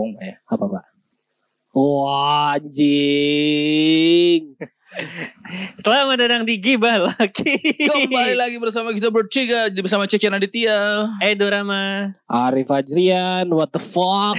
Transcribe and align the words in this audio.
sombong 0.00 0.16
ya. 0.24 0.40
Apa 0.48 0.64
pak? 0.64 0.84
Wah 1.76 2.56
anjing. 2.56 4.42
Selamat 5.84 6.18
datang 6.18 6.42
di 6.42 6.58
Gibah 6.58 7.14
lagi. 7.14 7.62
Kembali 7.78 8.34
lagi 8.34 8.58
bersama 8.58 8.90
kita 8.90 9.12
bertiga 9.12 9.70
bersama 9.70 10.08
Cece 10.08 10.26
Aditya. 10.26 11.06
Edo 11.22 11.46
Rama 11.46 12.10
Arif 12.26 12.66
Fajrian, 12.66 13.46
what 13.54 13.70
the 13.70 13.78
fuck? 13.78 14.34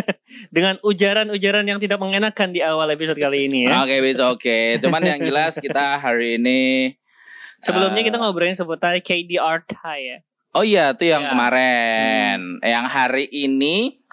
dengan 0.54 0.76
ujaran-ujaran 0.84 1.64
yang 1.64 1.80
tidak 1.80 1.96
mengenakan 2.02 2.52
di 2.52 2.60
awal 2.60 2.90
episode 2.92 3.16
kali 3.16 3.48
ini 3.48 3.64
ya. 3.70 3.86
Oke, 3.86 4.02
bisa 4.04 4.28
oke. 4.34 4.82
Cuman 4.84 5.00
yang 5.06 5.22
jelas 5.22 5.56
kita 5.64 6.02
hari 6.02 6.36
ini 6.36 6.92
Sebelumnya 7.64 8.04
eh, 8.04 8.06
kita 8.12 8.20
ngobrolin 8.20 8.52
seputar 8.52 9.00
KDR 9.00 9.64
Thai 9.64 10.00
ya. 10.02 10.18
Oh 10.52 10.64
iya, 10.64 10.92
itu 10.92 11.08
yang 11.08 11.24
Ya. 11.24 11.30
kemarin. 11.32 12.60
Yang 12.60 12.86
hari 12.92 13.24
ini 13.32 14.04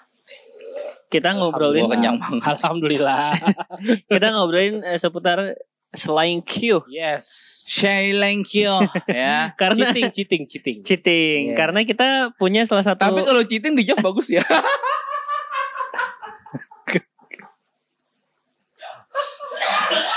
Kita 1.14 1.30
ngobrolin 1.30 1.86
kenyang 1.86 2.18
banget. 2.18 2.42
Alhamdulillah. 2.58 3.38
kita 4.10 4.34
ngobrolin 4.34 4.82
eh, 4.82 4.98
seputar 4.98 5.54
selain 5.94 6.42
Q 6.42 6.82
yes. 6.90 7.62
Shaileng 7.70 8.42
Kyo 8.42 8.82
ya. 9.06 9.54
karena 9.54 9.94
Cheating, 9.94 10.10
cheating, 10.10 10.42
cheating. 10.50 10.82
cheating. 10.82 11.54
Iya. 11.54 11.56
Karena 11.56 11.86
kita 11.86 12.34
punya 12.34 12.66
salah 12.66 12.82
satu 12.82 12.98
Tapi 12.98 13.22
kalau 13.22 13.46
cheating 13.46 13.78
dijawab 13.78 14.10
bagus 14.10 14.26
ya. 14.26 14.42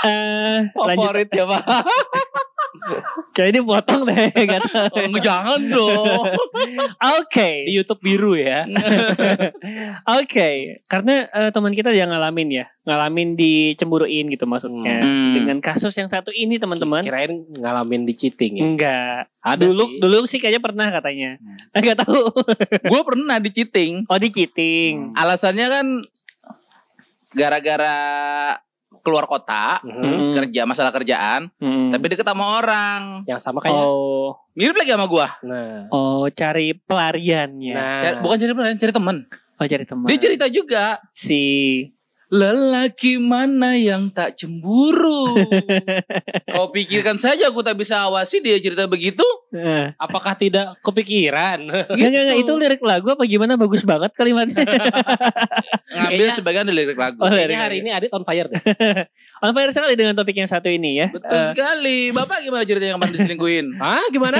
eh, 0.02 0.66
lanjut. 0.74 1.14
Favorit 1.14 1.30
ya, 1.30 1.46
Pak. 1.46 1.62
Kayaknya 3.36 3.54
dipotong 3.62 4.02
deh 4.08 4.18
nggak 4.48 4.62
tahu. 4.66 4.94
Oh, 4.98 5.20
jangan 5.22 5.60
dong. 5.70 6.24
Oke. 7.22 7.68
Di 7.68 7.72
YouTube 7.76 8.02
biru 8.02 8.34
ya. 8.34 8.66
Oke, 10.18 10.82
karena 10.90 11.30
eh, 11.30 11.50
teman 11.54 11.70
kita 11.70 11.94
yang 11.94 12.10
ngalamin 12.10 12.48
ya, 12.50 12.66
ngalamin 12.82 13.38
dicemburuin 13.38 14.26
gitu 14.32 14.48
maksudnya. 14.48 15.04
Hmm. 15.04 15.34
Dengan 15.38 15.58
kasus 15.62 15.94
yang 15.94 16.10
satu 16.10 16.34
ini 16.34 16.58
teman-teman. 16.58 17.06
Kirain 17.06 17.46
ngalamin 17.54 18.08
di 18.08 18.14
cheating 18.18 18.58
ya. 18.58 18.64
Enggak. 18.66 19.20
Ada 19.38 19.64
dulu 19.70 19.84
sih. 19.86 19.98
dulu 20.02 20.18
sih 20.26 20.38
kayaknya 20.42 20.62
pernah 20.62 20.86
katanya. 20.90 21.30
Hmm. 21.38 21.78
Enggak 21.78 21.96
tahu. 22.02 22.22
Gue 22.90 23.00
pernah 23.06 23.36
di 23.38 23.50
cheating. 23.54 24.08
Oh, 24.10 24.18
di 24.18 24.28
cheating. 24.34 25.14
Alasannya 25.14 25.66
kan 25.70 25.86
gara-gara 27.36 27.96
keluar 29.08 29.24
kota. 29.24 29.80
Hmm. 29.80 30.36
kerja 30.36 30.62
masalah 30.62 30.92
kerjaan, 30.92 31.48
Hmm. 31.56 31.88
tapi 31.88 32.04
deket 32.06 32.22
sama 32.22 32.44
orang. 32.54 33.24
Yang 33.24 33.40
sama 33.40 33.58
kayak. 33.58 33.72
oh, 33.74 34.36
Mirip 34.52 34.76
lagi 34.76 34.90
sama 34.90 35.06
gua. 35.06 35.26
Nah. 35.40 35.88
oh 35.88 36.28
cari 36.28 36.76
pelariannya. 36.76 37.72
Nah. 37.72 37.98
Cari- 37.98 38.18
bukan 38.20 38.36
cari 38.36 38.52
pelarian, 38.52 38.76
cari 38.76 38.92
temen. 38.92 39.16
Oh, 39.56 39.66
cari 39.66 39.84
teman. 39.84 40.06
Dia 40.06 40.18
cerita 40.20 40.46
juga. 40.46 40.84
si 41.10 41.40
Lelaki 42.28 43.16
mana 43.16 43.72
yang 43.72 44.12
tak 44.12 44.36
cemburu? 44.36 45.32
Kau 46.52 46.68
pikirkan 46.68 47.16
saja 47.16 47.48
aku 47.48 47.60
tak 47.60 47.72
bisa 47.74 48.04
awasi 48.04 48.38
dia 48.38 48.60
cerita 48.60 48.84
begitu? 48.84 49.24
Eh, 49.48 49.96
Apakah 49.96 50.36
tidak 50.36 50.76
kepikiran? 50.80 51.64
enggak, 51.88 51.88
enggak, 51.88 52.22
enggak, 52.22 52.38
itu 52.38 52.52
lirik 52.54 52.82
lagu 52.82 53.08
apa 53.08 53.24
gimana 53.24 53.56
bagus 53.56 53.80
banget 53.80 54.12
kalimatnya. 54.12 54.60
Ngambil 55.88 56.04
Kayaknya- 56.20 56.36
sebagian 56.36 56.64
dari 56.68 56.76
lirik 56.78 56.96
lagu. 56.96 57.16
Oh, 57.18 57.32
lirik 57.32 57.56
hari 57.56 57.80
ini 57.80 57.90
Adit 57.90 58.12
on 58.12 58.20
fire 58.22 58.44
deh. 58.46 58.60
On 59.40 59.56
fire 59.56 59.72
sekali 59.72 59.96
dengan 59.96 60.12
topik 60.12 60.36
yang 60.36 60.46
satu 60.46 60.68
ini 60.68 61.00
ya. 61.00 61.08
Betul 61.08 61.32
Eh, 61.32 61.48
sekali. 61.48 61.98
Bapak 62.12 62.44
gimana 62.44 62.62
ceritanya 62.62 62.94
kemarin 62.94 63.14
diselingkuhin? 63.16 63.66
Hah 63.80 64.04
gimana? 64.10 64.36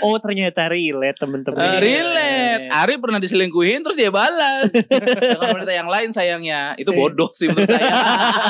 oh 0.00 0.16
ternyata 0.18 0.68
relate 0.68 1.18
teman-teman. 1.18 1.58
Eh, 1.58 1.78
relate. 1.78 1.98
Relate. 2.06 2.64
Ari 2.68 2.94
pernah 2.96 3.18
diselingkuhin 3.18 3.82
terus 3.82 3.96
dia 3.96 4.08
balas. 4.08 4.70
Dengan 5.16 5.48
wanita 5.56 5.72
yang 5.72 5.88
lain 5.88 6.08
sayangnya. 6.12 6.76
Itu 6.76 6.92
bodoh 6.92 7.32
sih 7.32 7.48
menurut 7.48 7.68
saya. 7.68 7.90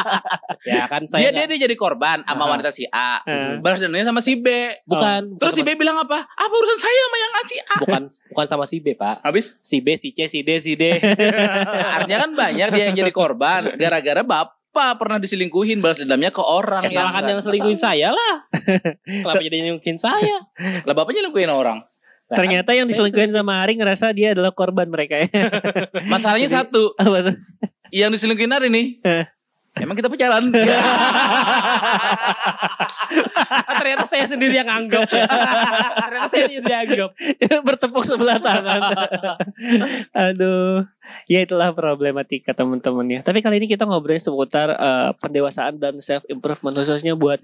ya 0.70 0.84
kan 0.90 1.06
dia, 1.06 1.10
saya 1.10 1.28
dia, 1.30 1.46
dia 1.46 1.58
jadi 1.70 1.76
korban 1.78 2.26
sama 2.26 2.44
Aha. 2.46 2.52
wanita 2.58 2.70
si 2.74 2.84
A. 2.90 3.22
Eh. 3.22 3.62
Balas 3.62 3.78
dendamnya 3.78 4.10
sama 4.10 4.20
si 4.20 4.34
B. 4.36 4.46
bukan 4.84 5.38
Terus 5.38 5.54
si 5.54 5.62
B 5.62 5.78
bilang 5.78 5.96
apa? 5.96 6.26
Apa 6.26 6.52
urusan 6.52 6.78
saya 6.78 6.98
sama 7.06 7.16
yang 7.16 7.32
si 7.46 7.56
A? 7.62 7.76
bukan 7.78 8.02
bukan 8.34 8.46
sama 8.50 8.64
si 8.66 8.76
B, 8.82 8.98
Pak. 8.98 9.22
Habis? 9.22 9.56
Si 9.62 9.78
B, 9.78 9.94
si 9.96 10.10
C, 10.10 10.26
si 10.26 10.42
D, 10.42 10.58
si 10.58 10.74
D. 10.74 10.98
Artinya 11.96 12.18
kan 12.26 12.30
banyak 12.34 12.68
dia 12.74 12.84
yang 12.90 12.96
jadi 12.98 13.12
korban. 13.14 13.78
Gara-gara 13.78 14.26
bapak 14.26 14.98
pernah 14.98 15.18
diselingkuhin. 15.22 15.78
Balas 15.80 16.02
dendamnya 16.02 16.34
ke 16.34 16.42
orang. 16.42 16.84
Kesalahan 16.84 17.22
yang 17.24 17.38
nggak 17.38 17.46
selingkuhin 17.46 17.80
saya 17.80 18.10
lah. 18.12 18.34
Kenapa 19.24 19.42
jadi 19.42 19.56
nyelingkuhin 19.62 19.98
saya? 20.00 20.44
Lah 20.84 20.94
bapaknya 20.94 21.26
selingkuhin 21.26 21.52
orang. 21.52 21.80
Kan 22.26 22.42
Ternyata 22.42 22.74
yang 22.74 22.90
saya 22.90 23.06
diselingkuhin 23.06 23.30
sama 23.30 23.62
Ari 23.62 23.78
ngerasa 23.78 24.10
dia 24.10 24.34
adalah 24.34 24.50
korban 24.50 24.90
mereka 24.90 25.22
ya. 25.22 25.30
Masalahnya 26.12 26.50
Jadi- 26.50 26.58
satu. 26.58 26.82
Apa 26.98 27.18
tuh? 27.30 27.36
Yang 27.94 28.10
diselingkuhin 28.18 28.50
Ari 28.50 28.66
nih. 28.66 28.86
Emang 29.76 29.94
kita 29.94 30.08
pacaran? 30.08 30.44
Ah, 33.46 33.74
ternyata 33.78 34.04
saya 34.04 34.26
sendiri 34.26 34.56
yang 34.56 34.66
anggap. 34.66 35.06
ternyata 35.06 36.28
saya 36.28 36.48
yang 36.48 36.64
dianggap. 36.64 37.10
Bertepuk 37.62 38.02
sebelah 38.02 38.38
tangan. 38.38 38.80
Aduh. 40.12 40.84
Ya 41.26 41.40
itulah 41.40 41.70
problematika 41.70 42.50
teman-teman 42.52 43.06
ya. 43.08 43.20
Tapi 43.20 43.38
kali 43.40 43.58
ini 43.58 43.66
kita 43.66 43.84
ngobrolin 43.84 44.18
seputar 44.18 44.70
eh, 44.70 45.10
pendewasaan 45.16 45.76
dan 45.76 45.98
self 45.98 46.26
improvement 46.26 46.74
khususnya 46.74 47.14
buat 47.14 47.38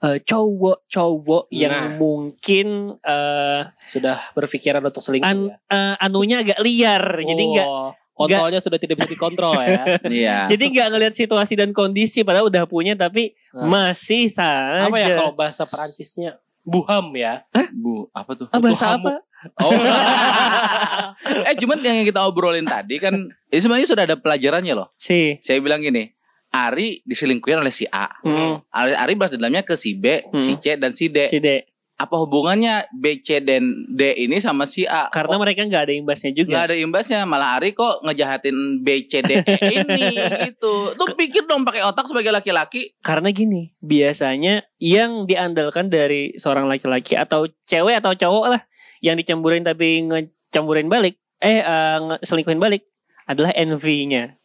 eh, 0.00 0.18
cowok-cowok 0.20 1.50
yang 1.50 1.70
Nah. 1.72 1.96
mungkin 1.96 2.66
eh, 2.98 3.60
Sudah 3.80 4.30
berpikiran 4.32 4.82
untuk 4.82 5.00
selingkuh 5.00 5.26
an- 5.26 5.50
ya. 5.50 5.56
eh, 5.68 5.94
anunya 6.00 6.36
agak 6.40 6.58
liar. 6.60 7.04
Jadi 7.20 7.42
enggak 7.44 7.68
Kontrolnya 8.16 8.58
sudah 8.58 8.76
tidak 8.76 8.96
bisa 8.96 9.08
dikontrol 9.08 9.60
ya. 9.60 10.00
Iya. 10.08 10.38
jadi 10.48 10.64
nggak 10.66 10.88
ngelihat 10.88 11.14
situasi 11.14 11.52
dan 11.54 11.70
kondisi 11.70 12.24
padahal 12.24 12.48
udah 12.48 12.64
punya 12.64 12.92
tapi 12.94 13.36
Nah. 13.52 13.68
masih 13.92 14.28
saja. 14.28 14.84
Apa 14.84 14.96
ya 14.96 15.08
kalau 15.14 15.32
bahasa 15.32 15.64
Perancisnya? 15.64 16.40
Buham 16.60 17.12
ya. 17.14 17.44
Bu, 17.70 18.08
apa 18.10 18.32
tuh? 18.34 18.48
Ah, 18.48 18.58
bahasa 18.58 18.84
Buhamu. 18.90 19.06
apa? 19.06 19.12
Oh. 19.62 19.70
eh 21.46 21.54
cuman 21.54 21.78
yang 21.78 22.02
kita 22.02 22.20
obrolin 22.22 22.64
tadi 22.64 22.98
kan 22.98 23.14
ini 23.46 23.60
sebenarnya 23.60 23.86
sudah 23.86 24.04
ada 24.04 24.16
pelajarannya 24.16 24.74
loh. 24.74 24.88
Si. 24.96 25.38
Saya 25.38 25.60
bilang 25.60 25.78
gini, 25.78 26.10
Ari 26.48 27.00
diselingkuhin 27.02 27.58
oleh 27.58 27.70
si 27.70 27.84
A. 27.86 28.10
Hmm, 28.18 28.64
Ari, 28.72 29.12
balas 29.14 29.32
dendamnya 29.32 29.60
ke 29.60 29.74
si 29.74 29.94
B, 29.94 30.24
si 30.34 30.52
Hmm. 30.52 30.58
C 30.58 30.64
dan 30.74 30.92
si 30.92 31.06
D. 31.06 31.28
si 31.28 31.38
D. 31.38 31.64
Apa 31.96 32.20
hubungannya 32.20 32.92
B, 32.92 33.24
C 33.24 33.40
dan 33.40 33.88
D 33.88 34.12
ini 34.20 34.36
sama 34.36 34.68
si 34.68 34.84
A? 34.84 35.08
Karena 35.08 35.34
Kok 35.34 35.42
mereka 35.42 35.64
nggak 35.64 35.84
ada 35.88 35.94
imbasnya 35.94 36.28
nggak 36.28 36.40
juga. 36.44 36.56
ada 36.62 36.76
imbasnya, 36.76 37.24
malah 37.24 37.56
Ari 37.56 37.72
kok 37.72 38.04
ngejahatin 38.04 38.56
B, 38.84 39.08
C, 39.08 39.24
D, 39.24 39.40
E 39.40 39.56
ini 39.80 40.12
gitu. 40.44 40.92
Tuh 40.92 41.08
pikir 41.16 41.48
dong 41.48 41.64
pakai 41.64 41.80
otak 41.82 42.04
sebagai 42.04 42.28
laki-laki. 42.30 42.92
Karena 43.00 43.32
gini, 43.32 43.72
biasanya 43.80 44.68
yang 44.76 45.24
diandalkan 45.24 45.88
dari 45.88 46.36
seorang 46.36 46.68
laki-laki 46.68 47.16
atau 47.16 47.48
cewek 47.64 47.96
atau 47.96 48.12
cowok 48.12 48.46
lah 48.50 48.60
yang 49.00 49.16
dicemburin 49.16 49.64
tapi 49.64 50.04
ngecemburin 50.04 50.86
balik, 50.86 51.16
eh 51.38 51.60
eh, 51.60 51.96
nge- 51.98 52.20
selingkuhin 52.22 52.60
balik 52.60 52.84
adalah 53.24 53.56
envy-nya. 53.56 54.36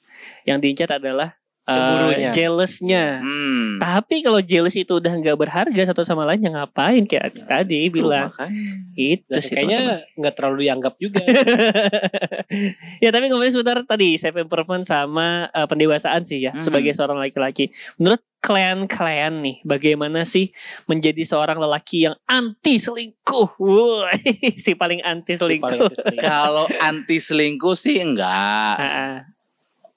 Yang 0.42 0.58
diincat 0.64 1.04
adalah 1.04 1.36
Cemburunya. 1.74 2.30
jealous-nya. 2.32 3.06
Hmm. 3.20 3.68
Tapi 3.78 4.16
kalau 4.20 4.40
jealous 4.40 4.74
itu 4.74 4.94
udah 4.94 5.12
nggak 5.12 5.36
berharga 5.36 5.82
satu 5.86 6.02
sama 6.02 6.24
lain, 6.24 6.42
ya 6.42 6.52
ngapain 6.52 7.04
kayak 7.04 7.32
Ya, 7.32 7.44
tadi 7.46 7.88
bilang. 7.88 8.30
Makanya. 8.30 8.72
Itu 8.94 9.30
Dan 9.30 9.42
sih 9.42 9.54
kayaknya 9.54 9.80
nggak 10.14 10.34
terlalu 10.34 10.58
dianggap 10.64 10.94
juga. 10.98 11.22
ya 13.04 13.10
tapi 13.10 13.26
ngomongin 13.28 13.52
sebentar 13.52 13.78
tadi 13.82 14.16
self 14.16 14.36
improvement 14.36 14.84
sama 14.84 15.28
eh, 15.48 15.66
pendewasaan 15.66 16.22
sih 16.22 16.42
ya 16.42 16.52
Mhm. 16.52 16.62
sebagai 16.62 16.92
seorang 16.92 17.18
laki-laki. 17.18 17.70
Menurut 17.98 18.20
kalian-kalian 18.40 19.38
nih 19.40 19.58
bagaimana 19.62 20.24
sih 20.24 20.50
menjadi 20.84 21.22
seorang 21.22 21.58
lelaki 21.58 22.06
yang 22.06 22.18
anti 22.26 22.78
selingkuh? 22.78 23.54
Si 24.58 24.74
paling 24.74 25.00
anti 25.02 25.34
Si 25.34 25.40
paling 25.40 25.62
selingkuh. 25.62 25.94
selingkuh. 25.94 26.22
Kalau 26.22 26.66
anti 26.80 27.18
selingkuh 27.18 27.76
sih 27.76 27.98
enggak. 27.98 29.30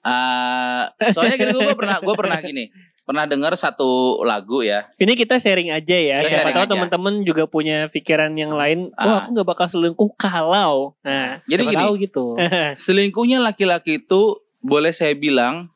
Eh, 0.05 0.81
soalnya 1.11 1.35
gini 1.35 1.51
gue 1.51 1.73
pernah 1.73 1.97
gue 1.97 2.13
pernah 2.13 2.37
gini 2.37 2.69
pernah 3.01 3.25
dengar 3.25 3.53
satu 3.53 4.21
lagu 4.21 4.61
ya 4.61 4.89
Ini 4.97 5.13
kita 5.13 5.37
sharing 5.37 5.69
aja 5.69 5.93
ya. 5.93 6.17
Kita 6.21 6.41
Siapa 6.41 6.57
tahu 6.57 6.67
teman-teman 6.73 7.21
juga 7.21 7.45
punya 7.45 7.85
pikiran 7.85 8.33
yang 8.33 8.49
lain. 8.51 8.89
Wah, 8.91 9.01
Ah. 9.01 9.17
aku 9.21 9.29
nggak 9.33 9.47
bakal 9.47 9.67
selingkuh 9.69 10.09
kalau. 10.15 10.97
Nah, 11.01 11.37
jadi 11.45 11.63
gini 11.65 11.77
tahu 11.79 11.93
gitu. 12.01 12.25
selingkuhnya 12.85 13.37
laki-laki 13.39 13.97
itu 13.99 14.41
boleh 14.57 14.89
saya 14.89 15.13
bilang 15.13 15.69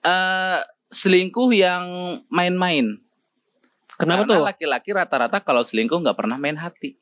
eh 0.00 0.60
selingkuh 0.88 1.52
yang 1.52 1.84
main-main 2.28 2.96
kenapa 3.94 4.24
karena 4.24 4.32
tuh? 4.32 4.44
laki-laki 4.48 4.90
rata-rata 4.90 5.40
kalau 5.40 5.60
selingkuh 5.60 6.00
nggak 6.00 6.16
pernah 6.16 6.40
main 6.40 6.56
hati 6.56 6.96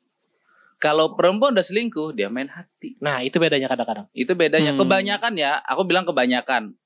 kalau 0.77 1.17
perempuan 1.17 1.53
udah 1.53 1.63
selingkuh 1.63 2.13
dia 2.13 2.29
main 2.29 2.47
hati 2.47 2.97
Nah, 2.99 3.21
itu 3.21 3.37
bedanya 3.37 3.67
kadang-kadang. 3.67 4.07
itu 4.13 4.33
bedanya 4.33 4.73
Hmm. 4.73 4.81
kebanyakan 4.81 5.33
ya 5.35 5.61
aku 5.63 5.83
bilang 5.85 6.05
kebanyakan 6.05 6.77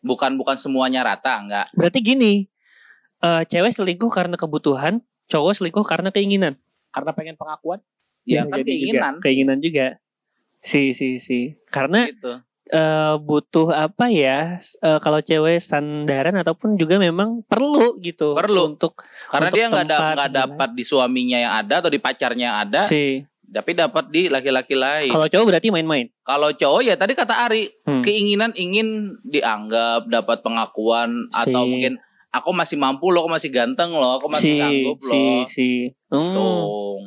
bukan 0.00 0.34
bukan 0.34 0.54
semuanya 0.54 1.02
rata 1.02 1.36
enggak 1.36 1.66
Berarti 1.72 1.98
gini, 2.00 2.46
eh, 3.18 3.42
cewek 3.44 3.74
selingkuh 3.74 4.08
karena 4.08 4.34
kebutuhan, 4.34 5.02
cowok 5.26 5.52
selingkuh 5.54 5.82
karena 5.82 6.08
keinginan. 6.08 6.54
Karena 6.88 7.10
pengen 7.12 7.34
pengakuan. 7.34 7.82
ya 8.22 8.42
Bisa 8.42 8.50
kan 8.50 8.56
jadi 8.58 8.64
juga. 8.64 8.70
keinginan 8.70 9.14
Keinginan 9.18 9.58
juga. 9.58 9.86
Si 10.58 10.92
si 10.92 11.16
si. 11.18 11.54
Karena 11.68 12.06
gitu. 12.06 12.40
Eh, 12.68 13.14
butuh 13.16 13.68
apa 13.70 14.08
ya? 14.08 14.56
eh, 14.58 14.98
kalau 14.98 15.18
cewek 15.18 15.58
sandaran 15.58 16.36
ataupun 16.36 16.74
juga 16.74 16.96
memang 16.96 17.42
perlu 17.42 17.96
gitu. 17.98 18.32
Perlu. 18.32 18.76
untuk 18.76 19.00
Karena 19.28 19.48
untuk 19.48 19.56
dia 19.56 19.66
nggak 19.66 19.84
ada 19.84 19.96
nggak 20.14 20.28
dan 20.28 20.38
dapat 20.46 20.68
di 20.72 20.82
suaminya 20.82 21.38
yang 21.38 21.54
ada 21.56 21.74
atau 21.78 21.88
di 21.88 21.98
pacarnya 21.98 22.44
yang 22.46 22.58
ada, 22.64 22.80
si. 22.82 23.24
tapi 23.44 23.72
dapat 23.72 24.04
di 24.08 24.28
laki-laki 24.28 24.72
lain. 24.72 25.08
Kalau 25.08 25.26
cowok 25.26 25.46
berarti 25.46 25.68
main-main. 25.68 26.06
Kalau 26.20 26.50
cowok 26.50 26.80
ya 26.82 26.94
tadi 26.94 27.12
kata 27.12 27.34
Ari, 27.44 27.64
Hmm. 27.82 28.02
keinginan 28.02 28.52
ingin 28.52 29.16
dianggap, 29.22 30.04
dapat 30.06 30.40
pengakuan 30.40 31.32
Si. 31.32 31.48
atau 31.48 31.64
mungkin 31.64 31.96
aku 32.28 32.50
masih 32.52 32.76
mampu 32.76 33.08
loh, 33.08 33.24
aku 33.24 33.32
masih 33.32 33.48
ganteng 33.48 33.90
loh, 33.90 34.20
aku 34.20 34.28
masih 34.28 34.52
Si 34.52 34.60
sanggup 34.60 34.98
si 35.00 35.08
loh. 35.16 35.40
si. 35.48 35.70
Hmm. 36.12 36.34
Dong. 36.36 37.04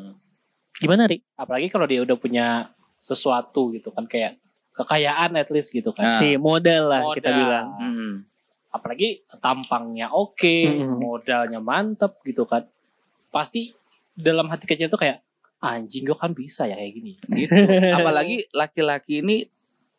Gimana 0.81 1.05
Ri? 1.05 1.21
Apalagi 1.37 1.69
kalau 1.69 1.85
dia 1.85 2.01
udah 2.01 2.17
punya 2.17 2.73
sesuatu 2.97 3.69
gitu 3.69 3.89
kan 3.89 4.05
kayak 4.05 4.41
kekayaan 4.73 5.35
at 5.35 5.49
least 5.49 5.69
gitu 5.69 5.91
kan. 5.91 6.09
Nah. 6.09 6.17
Si 6.17 6.35
modal 6.35 6.83
lah 6.87 7.01
Modal. 7.03 7.17
kita 7.19 7.29
bilang. 7.29 7.67
Hmm. 7.75 8.13
Apalagi 8.71 9.09
tampangnya 9.37 10.07
oke, 10.09 10.55
Hmm. 10.63 10.95
modalnya 10.97 11.59
mantep 11.59 12.23
gitu 12.23 12.43
kan. 12.43 12.63
Pasti 13.27 13.71
dalam 14.11 14.47
hati 14.47 14.63
kecil 14.63 14.87
tuh 14.87 14.97
kayak 14.97 15.19
anjing 15.59 16.03
gue 16.03 16.15
kan 16.15 16.31
bisa 16.31 16.65
ya 16.65 16.75
kayak 16.75 16.93
gini. 16.93 17.13
Gitu. 17.21 17.51
Apalagi 17.97 18.47
laki-laki 18.49 19.19
ini 19.19 19.45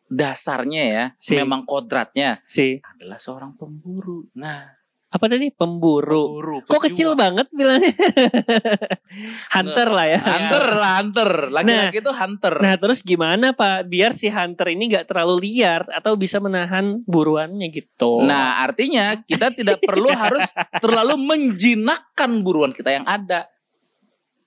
dasarnya 0.05 0.83
ya, 0.83 1.03
Si. 1.17 1.33
memang 1.33 1.63
kodratnya 1.63 2.43
Si 2.45 2.77
adalah 2.77 3.17
seorang 3.17 3.55
pemburu. 3.55 4.27
Nah, 4.35 4.69
apa 5.13 5.29
tadi 5.29 5.53
pemburu. 5.53 6.25
Buru, 6.33 6.57
Kok 6.65 6.81
kecil 6.83 7.13
banget 7.13 7.45
bilangnya? 7.53 7.93
hunter 9.53 9.87
lah 9.87 10.05
ya. 10.09 10.19
hunter 10.19 10.65
lah 10.73 10.91
hunter. 10.97 11.29
Laki-laki 11.47 12.01
itu 12.01 12.11
hunter. 12.11 12.53
Nah 12.57 12.73
terus 12.75 12.99
gimana 12.99 13.53
Pak 13.53 13.85
biar 13.85 14.11
si 14.13 14.25
hunter 14.27 14.73
ini 14.73 14.89
nggak 14.89 15.05
terlalu 15.05 15.45
liar 15.45 15.85
atau 15.87 16.17
bisa 16.17 16.41
menahan 16.41 17.05
buruannya 17.05 17.69
gitu? 17.69 18.25
Nah, 18.25 18.65
artinya 18.65 19.21
kita 19.21 19.53
tidak 19.53 19.79
perlu 19.79 20.09
harus 20.25 20.49
terlalu 20.81 21.13
menjinakkan 21.15 22.41
buruan 22.41 22.73
kita 22.73 22.89
yang 22.91 23.05
ada. 23.05 23.45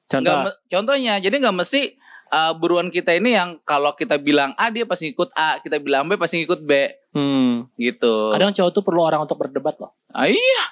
Contoh. 0.07 0.39
me- 0.45 0.59
contohnya, 0.67 1.19
jadi 1.19 1.35
nggak 1.37 1.57
mesti 1.57 1.99
uh, 2.29 2.55
buruan 2.55 2.91
kita 2.91 3.11
ini 3.11 3.35
yang 3.35 3.59
kalau 3.63 3.91
kita 3.93 4.19
bilang 4.19 4.55
A 4.55 4.71
dia 4.71 4.83
pasti 4.83 5.11
ngikut 5.11 5.31
A, 5.31 5.59
kita 5.59 5.79
bilang 5.79 6.07
B 6.07 6.15
pasti 6.15 6.43
ngikut 6.43 6.63
B, 6.63 6.71
Hmm. 7.11 7.67
gitu. 7.75 8.31
Kadang 8.31 8.53
cowok 8.53 8.71
tuh 8.71 8.85
perlu 8.85 9.01
orang 9.01 9.25
untuk 9.25 9.35
berdebat 9.35 9.81
loh. 9.81 9.96
Ah, 10.17 10.33
iya. 10.33 10.63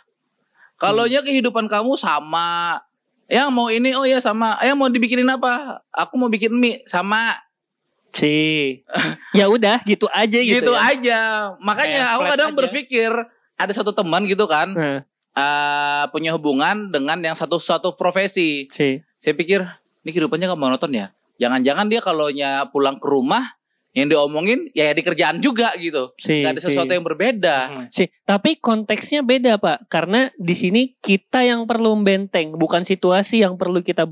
Kalau 0.81 1.05
nya 1.05 1.20
kehidupan 1.20 1.69
kamu 1.69 2.00
sama, 2.00 2.81
yang 3.29 3.52
mau 3.52 3.69
ini 3.69 3.93
oh 3.93 4.08
ya 4.08 4.25
sama, 4.25 4.56
yang 4.64 4.81
mau 4.81 4.88
dibikinin 4.88 5.29
apa? 5.29 5.85
Aku 5.93 6.17
mau 6.17 6.32
bikin 6.32 6.56
mie 6.56 6.81
sama, 6.88 7.37
Si. 8.14 8.31
ya 9.38 9.50
udah 9.50 9.82
gitu 9.82 10.06
aja 10.14 10.38
gitu. 10.38 10.62
gitu, 10.62 10.73
ya. 10.73 10.81
aja. 10.94 11.20
Makanya 11.58 11.99
Kayak 12.08 12.14
aku 12.14 12.23
kadang 12.31 12.50
aja. 12.55 12.58
berpikir 12.62 13.11
ada 13.58 13.73
satu 13.75 13.91
teman 13.91 14.23
gitu 14.25 14.46
kan, 14.46 14.70
Nah, 14.73 14.99
uh, 15.35 16.05
punya 16.14 16.31
hubungan 16.32 16.94
dengan 16.94 17.19
yang 17.20 17.35
satu 17.35 17.58
satu 17.58 17.99
profesi. 17.99 18.70
si. 18.70 19.02
Saya 19.19 19.35
pikir 19.35 19.67
ini 20.06 20.11
kehidupannya 20.14 20.46
nggak 20.46 20.62
monoton 20.62 20.94
ya. 20.94 21.11
Jangan-jangan 21.43 21.91
dia 21.91 22.00
kalau 22.00 22.31
nya 22.31 22.70
pulang 22.70 23.02
ke 23.02 23.06
rumah 23.11 23.58
yang 23.94 24.11
diomongin 24.11 24.69
ya 24.75 24.91
di 24.91 25.02
kerjaan 25.06 25.38
juga 25.38 25.70
gitu. 25.79 26.12
Si. 26.19 26.43
Gak 26.43 26.58
ada 26.58 26.61
si. 26.61 26.67
sesuatu 26.69 26.91
yang 26.91 27.06
berbeda. 27.06 27.56
Hmm. 27.70 27.87
Si, 27.94 28.11
tapi 28.26 28.58
konteksnya 28.58 29.23
beda 29.23 29.56
pak, 29.62 29.87
karena 29.87 30.35
di 30.35 30.55
sini 30.58 30.82
kita 30.99 31.46
yang 31.46 31.64
perlu 31.64 31.94
membenteng, 31.94 32.58
bukan 32.58 32.82
situasi 32.82 33.46
yang 33.46 33.55
perlu 33.55 33.81
kita 33.81 34.05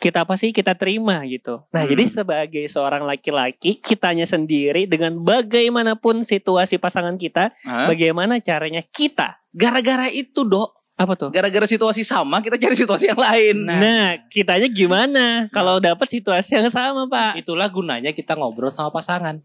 kita 0.00 0.24
apa 0.24 0.32
sih 0.40 0.54
kita 0.54 0.78
terima 0.80 1.20
gitu. 1.28 1.60
Nah 1.74 1.84
Hmm. 1.84 1.90
jadi 1.92 2.04
sebagai 2.08 2.64
seorang 2.70 3.04
laki-laki, 3.04 3.82
kitanya 3.82 4.24
sendiri 4.24 4.88
dengan 4.88 5.18
bagaimanapun 5.20 6.24
situasi 6.24 6.80
pasangan 6.80 7.20
kita, 7.20 7.52
Hah? 7.66 7.90
bagaimana 7.90 8.40
caranya 8.40 8.80
kita 8.80 9.40
Gara-gara 9.50 10.06
itu 10.06 10.46
dok, 10.46 10.79
apa 11.00 11.12
tuh? 11.16 11.30
gara-gara 11.32 11.64
situasi 11.64 12.04
sama 12.04 12.44
kita 12.44 12.60
cari 12.60 12.76
situasi 12.76 13.08
yang 13.08 13.20
lain. 13.20 13.56
Nah, 13.64 14.20
kitanya 14.28 14.68
gimana 14.68 15.48
kalau 15.48 15.80
dapat 15.80 16.04
situasi 16.04 16.60
yang 16.60 16.68
sama 16.68 17.08
pak? 17.08 17.40
Itulah 17.40 17.72
gunanya 17.72 18.12
kita 18.12 18.36
ngobrol 18.36 18.68
sama 18.68 18.92
pasangan. 18.92 19.40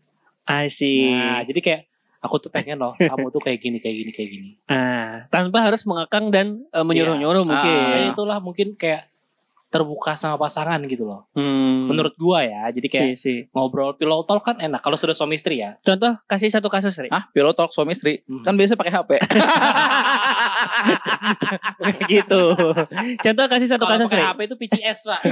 I 0.46 0.68
see. 0.68 1.08
Nah, 1.08 1.42
jadi 1.48 1.60
kayak 1.64 1.82
aku 2.22 2.36
tuh 2.42 2.52
pengen 2.52 2.78
loh, 2.82 2.94
kamu 2.98 3.32
tuh 3.32 3.42
kayak 3.42 3.62
gini, 3.62 3.78
kayak 3.80 3.96
gini, 4.04 4.12
kayak 4.12 4.30
gini. 4.30 4.50
Ah, 4.68 5.30
tanpa 5.30 5.62
harus 5.64 5.86
mengekang 5.88 6.34
dan 6.34 6.66
eh, 6.74 6.86
menyuruh-nyuruh 6.86 7.46
mungkin. 7.46 7.78
Ah. 7.80 7.90
Ya 7.96 7.98
itulah 8.12 8.38
mungkin 8.44 8.76
kayak 8.76 9.08
terbuka 9.76 10.16
sama 10.16 10.40
pasangan 10.40 10.80
gitu 10.88 11.04
loh. 11.04 11.28
Hmm. 11.36 11.92
Menurut 11.92 12.16
gua 12.16 12.48
ya, 12.48 12.72
jadi 12.72 12.88
kayak 12.88 13.20
si, 13.20 13.44
si. 13.44 13.52
ngobrol 13.52 13.92
pillow 14.00 14.24
talk 14.24 14.48
kan 14.48 14.56
enak 14.56 14.80
kalau 14.80 14.96
sudah 14.96 15.12
suami 15.12 15.36
istri 15.36 15.60
ya. 15.60 15.76
Contoh 15.84 16.16
kasih 16.32 16.48
satu 16.48 16.72
kasus 16.72 16.96
Ri. 16.96 17.12
Ah, 17.12 17.28
pilot 17.36 17.52
talk 17.52 17.76
suami 17.76 17.92
istri. 17.92 18.24
Hmm. 18.24 18.46
Kan 18.48 18.56
biasa 18.56 18.80
pakai 18.80 18.94
HP. 18.96 19.12
gitu. 22.12 22.44
Contoh 23.22 23.46
kasih 23.50 23.70
satu 23.70 23.86
kasus 23.86 24.10
Ri. 24.12 24.22
HP 24.22 24.40
itu 24.48 24.56
PCS, 24.60 25.00
Pak. 25.08 25.22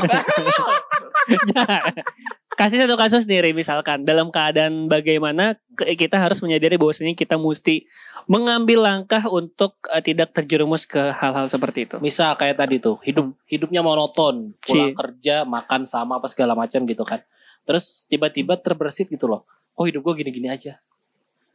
kasih 2.60 2.86
satu 2.86 2.96
kasus 3.00 3.24
nih 3.26 3.56
misalkan 3.56 4.06
dalam 4.06 4.30
keadaan 4.30 4.86
bagaimana 4.86 5.58
kita 5.74 6.22
harus 6.22 6.38
menyadari 6.46 6.78
bahwasanya 6.78 7.18
kita 7.18 7.40
mesti 7.40 7.90
mengambil 8.30 8.88
langkah 8.88 9.20
untuk 9.28 9.76
eh, 9.92 10.00
tidak 10.00 10.32
terjerumus 10.32 10.88
ke 10.88 11.00
hal-hal 11.00 11.50
seperti 11.52 11.90
itu. 11.90 11.96
Misal 12.00 12.38
kayak 12.40 12.62
tadi 12.62 12.80
tuh, 12.80 13.02
hidup 13.04 13.36
hidupnya 13.50 13.84
monoton, 13.84 14.56
pulang 14.64 14.94
Si. 14.94 14.96
kerja, 14.96 15.44
makan 15.44 15.90
sama 15.90 16.22
apa 16.22 16.32
segala 16.32 16.56
macam 16.56 16.86
gitu 16.88 17.04
kan. 17.04 17.20
Terus 17.64 18.08
tiba-tiba 18.08 18.60
terbersit 18.60 19.12
gitu 19.12 19.28
loh. 19.28 19.48
Kok 19.74 19.86
hidup 19.90 20.02
gua 20.06 20.14
gini-gini 20.16 20.52
aja? 20.52 20.80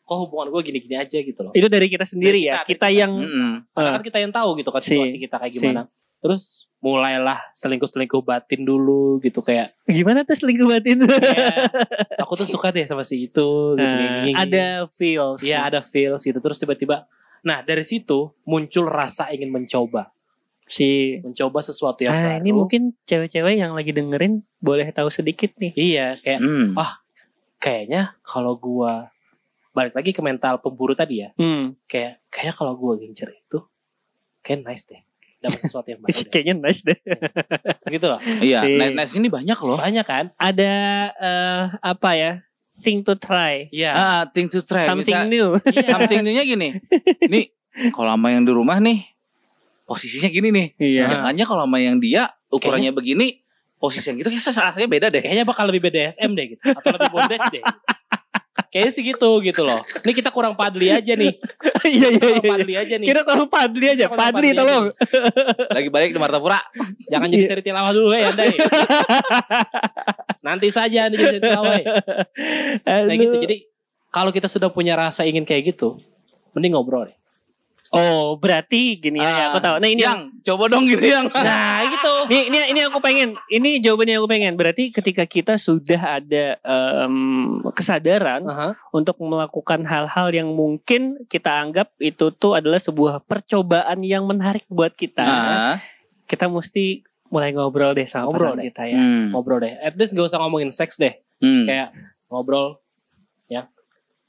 Kok 0.08 0.16
hubungan 0.18 0.48
gua 0.48 0.60
gini-gini 0.60 0.96
aja 0.96 1.18
gitu 1.18 1.36
loh. 1.38 1.52
Itu 1.52 1.68
dari 1.68 1.86
kita 1.86 2.02
sendiri 2.02 2.40
Dari 2.40 2.48
ya. 2.48 2.54
kita, 2.58 2.64
Kita 2.64 2.86
kita. 2.86 2.98
yang 2.98 3.12
eh, 3.70 3.90
kan 3.92 4.00
kita 4.00 4.18
yang 4.18 4.32
tahu 4.32 4.56
gitu 4.56 4.70
kan 4.70 4.80
Si. 4.80 4.90
situasi 4.90 5.16
kita 5.18 5.36
kayak 5.36 5.52
Si. 5.52 5.60
gimana. 5.60 5.82
Terus 6.18 6.42
mulailah 6.78 7.42
selingkuh-selingkuh 7.52 8.22
batin 8.22 8.62
dulu 8.62 9.18
gitu 9.18 9.38
kayak 9.38 9.74
gimana 9.84 10.22
tuh 10.22 10.32
selingkuh 10.32 10.64
batin? 10.64 11.02
ya, 11.02 11.66
aku 12.22 12.32
tuh 12.36 12.46
suka 12.48 12.70
deh 12.70 12.86
sama 12.86 13.02
si 13.02 13.26
itu 13.26 13.48
gitu, 13.68 13.76
Nah, 13.76 13.98
gini, 13.98 14.06
gini. 14.24 14.32
ada 14.32 14.66
feels. 14.92 15.42
Iya 15.42 15.58
ada 15.64 15.80
feels 15.80 16.22
gitu 16.22 16.38
terus 16.38 16.56
tiba-tiba 16.56 17.04
nah 17.38 17.60
dari 17.60 17.82
situ 17.82 18.30
muncul 18.44 18.86
rasa 18.86 19.26
ingin 19.28 19.46
mencoba 19.48 20.10
si 20.64 21.18
mencoba 21.18 21.58
sesuatu 21.60 21.98
yang 22.00 22.12
Ah, 22.12 22.22
baru 22.32 22.38
ini 22.40 22.50
mungkin 22.52 22.82
cewek-cewek 23.04 23.54
yang 23.56 23.72
lagi 23.72 23.90
dengerin 23.90 24.42
boleh 24.58 24.86
tahu 24.88 25.06
sedikit 25.08 25.54
nih. 25.56 25.70
iya 25.72 26.14
kayak 26.16 26.38
Hmm. 26.38 26.74
Ah. 26.74 26.98
kayaknya 27.56 28.14
kalau 28.20 28.54
gua 28.54 29.10
balik 29.78 29.94
lagi 29.94 30.10
ke 30.10 30.18
mental 30.18 30.58
pemburu 30.58 30.92
tadi 30.92 31.22
ya 31.22 31.30
Hmm. 31.34 31.78
kayak 31.86 32.26
kayaknya 32.26 32.52
kalau 32.52 32.74
gua 32.74 32.96
gencer 32.96 33.30
itu 33.30 33.62
kayak 34.40 34.64
nice 34.64 34.84
deh 34.84 34.98
dapat 35.38 35.60
sesuatu 35.62 35.86
yang 35.86 36.00
baru. 36.02 36.10
Kayaknya 36.26 36.54
nice 36.58 36.82
deh. 36.82 36.98
gitu 37.86 38.06
loh 38.06 38.18
Iya, 38.42 38.58
Si. 38.60 38.74
nice 38.90 39.14
ini 39.14 39.28
banyak 39.28 39.54
loh. 39.56 39.78
banyak 39.78 40.02
kan 40.02 40.24
Ada 40.34 40.72
eh, 41.14 41.62
apa 41.78 42.10
ya? 42.12 42.32
Thing 42.78 43.02
to 43.02 43.14
try. 43.14 43.66
iya 43.70 43.90
Ah, 43.92 44.22
thing 44.24 44.46
to 44.46 44.58
try. 44.60 44.82
Something 44.82 45.14
Misal- 45.14 45.26
new. 45.28 45.48
something 45.82 46.22
new-nya 46.22 46.42
gini. 46.42 46.78
Nih, 47.24 47.50
kalau 47.90 48.10
sama 48.12 48.30
yang 48.30 48.42
di 48.42 48.50
rumah 48.50 48.78
nih, 48.78 49.02
posisinya 49.82 50.26
gini 50.28 50.48
nih. 50.48 50.66
Iya. 50.76 51.04
Yang 51.08 51.22
hanya 51.26 51.44
kalau 51.44 51.62
sama 51.64 51.78
yang 51.78 51.98
dia 51.98 52.30
ukurannya 52.48 52.90
begini, 52.90 53.42
posisi 53.78 54.06
yang 54.06 54.18
gitu 54.18 54.30
kayak 54.30 54.42
rasanya 54.42 54.86
beda 54.86 55.06
deh. 55.08 55.18
kayaknya 55.20 55.42
bakal 55.42 55.66
lebih 55.66 55.82
BDSM 55.84 56.34
deh 56.34 56.54
gitu 56.54 56.62
atau 56.64 56.90
lebih 56.92 57.10
bondage 57.10 57.46
deh 57.52 57.62
kayaknya 58.68 58.92
sih 58.92 59.02
gitu 59.04 59.30
gitu 59.40 59.62
loh 59.64 59.80
ini 60.04 60.12
kita 60.12 60.28
kurang 60.30 60.54
padli 60.54 60.92
aja 60.92 61.12
nih 61.14 61.34
Iya 61.88 62.08
iya 62.12 62.20
kurang 62.20 62.44
iya. 62.44 62.52
padli 62.52 62.74
aja 62.76 62.94
nih 63.00 63.06
Kira 63.08 63.22
kalau 63.24 63.44
Padli 63.48 63.86
aja. 63.88 64.04
Kita 64.06 64.12
kurang 64.12 64.24
Padli 64.28 64.48
Padli 64.48 64.58
tolong. 64.58 64.84
Lagi 65.76 65.88
balik 65.88 66.10
di 66.12 66.20
Martapura. 66.20 66.60
Jangan 67.08 67.28
jadi 67.32 67.44
Iya. 67.44 67.48
seri 67.48 67.62
tilawah 67.64 67.92
dulu 67.94 68.12
ya 68.12 68.28
Anda. 68.28 68.44
ya. 68.44 68.58
Nanti 70.44 70.68
saja 70.70 70.98
Anda 71.08 71.14
jadi 71.16 71.26
seri 71.26 71.40
tilawah. 71.42 71.74
Nah 72.84 73.14
gitu. 73.16 73.36
Jadi 73.40 73.56
kalau 74.08 74.30
kita 74.32 74.48
sudah 74.48 74.68
punya 74.72 74.96
rasa 74.96 75.24
ingin 75.24 75.44
kayak 75.44 75.74
gitu, 75.76 75.98
mending 76.52 76.76
ngobrol 76.76 77.08
deh. 77.08 77.17
Oh, 77.88 78.36
berarti 78.36 79.00
gini 79.00 79.16
ya, 79.16 79.32
Ah, 79.32 79.44
aku 79.48 79.58
tahu. 79.64 79.76
Nah, 79.80 79.88
ini 79.88 80.04
yang 80.04 80.28
yang 80.28 80.44
coba 80.44 80.68
dong 80.68 80.84
gitu 80.84 81.08
yang. 81.08 81.24
Nah 81.48 81.88
gitu. 81.88 82.12
ini 82.32 82.40
ini 82.52 82.58
ini 82.76 82.80
aku 82.84 83.00
pengen. 83.00 83.32
Ini 83.48 83.80
jawabannya 83.80 84.20
aku 84.20 84.28
pengen. 84.28 84.52
Berarti 84.60 84.92
ketika 84.92 85.24
kita 85.24 85.56
sudah 85.56 86.20
ada 86.20 86.60
em, 86.60 87.16
kesadaran 87.72 88.44
Aha. 88.44 88.76
untuk 88.92 89.16
melakukan 89.24 89.88
hal-hal 89.88 90.28
yang 90.36 90.52
mungkin 90.52 91.16
kita 91.32 91.48
anggap 91.48 91.88
itu 91.96 92.28
tuh 92.36 92.60
adalah 92.60 92.76
sebuah 92.76 93.24
percobaan 93.24 94.04
yang 94.04 94.28
menarik 94.28 94.68
buat 94.68 94.92
kita. 94.92 95.24
Ah. 95.24 95.76
Kita 96.28 96.44
mesti 96.44 97.00
mulai 97.28 97.52
ngobrol 97.52 97.92
deh 97.92 98.04
sama 98.04 98.28
Ngobrol 98.28 98.52
pasangan 98.52 98.60
deh. 98.60 98.66
kita 98.68 98.82
ya. 98.84 99.00
Hmm. 99.00 99.26
Ngobrol 99.32 99.58
deh. 99.64 99.72
At 99.80 99.96
least 99.96 100.12
gak 100.12 100.28
usah 100.28 100.40
ngomongin 100.40 100.72
seks 100.72 101.00
deh. 101.00 101.16
Hmm. 101.40 101.64
Kayak 101.64 101.88
ngobrol 102.28 102.84
ya. 103.48 103.68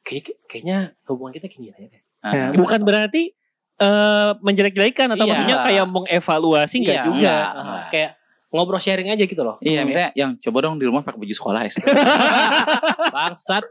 Kayak, 0.08 0.36
kayaknya 0.48 0.96
hubungan 1.12 1.36
kita 1.36 1.52
gini 1.52 1.76
aja 1.76 1.88
deh. 1.92 2.02
Ah. 2.20 2.32
Nah, 2.32 2.48
bukan 2.56 2.84
berarti 2.84 3.36
eh 3.80 4.30
menjelek-jelekan 4.38 5.08
atau 5.10 5.24
Iya. 5.24 5.32
maksudnya 5.32 5.58
kayak 5.64 5.86
mengevaluasi 5.88 6.76
enggak 6.78 6.96
Iya, 6.96 7.06
juga. 7.06 7.36
Aha. 7.50 7.78
Kayak 7.90 8.10
ngobrol 8.50 8.78
sharing 8.78 9.08
aja 9.08 9.24
gitu 9.24 9.40
loh. 9.40 9.56
Iya, 9.60 9.82
misalnya 9.84 10.12
yang 10.14 10.36
coba 10.38 10.58
dong 10.62 10.76
di 10.76 10.86
rumah 10.86 11.00
pakai 11.00 11.16
baju 11.18 11.32
sekolah 11.32 11.62
ya. 11.62 11.72
Bangsat. 13.16 13.64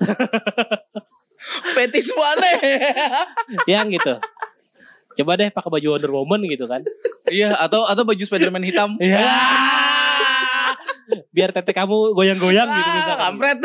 Fetis 1.73 2.09
mana? 2.11 2.49
yang 3.71 3.89
gitu. 3.89 4.17
Coba 5.15 5.35
deh 5.35 5.51
pakai 5.51 5.69
baju 5.69 5.87
Wonder 5.91 6.13
Woman 6.13 6.41
gitu 6.47 6.65
kan. 6.65 6.83
iya, 7.27 7.53
atau 7.55 7.85
atau 7.85 8.03
baju 8.03 8.23
Spiderman 8.23 8.63
hitam. 8.63 8.95
Iya. 8.97 9.19
Biar 11.29 11.51
tete 11.51 11.73
kamu 11.73 12.13
goyang-goyang 12.13 12.69
gitu 12.69 12.87
Ah, 12.87 12.95
misalkan. 12.95 13.23
kampret. 13.35 13.59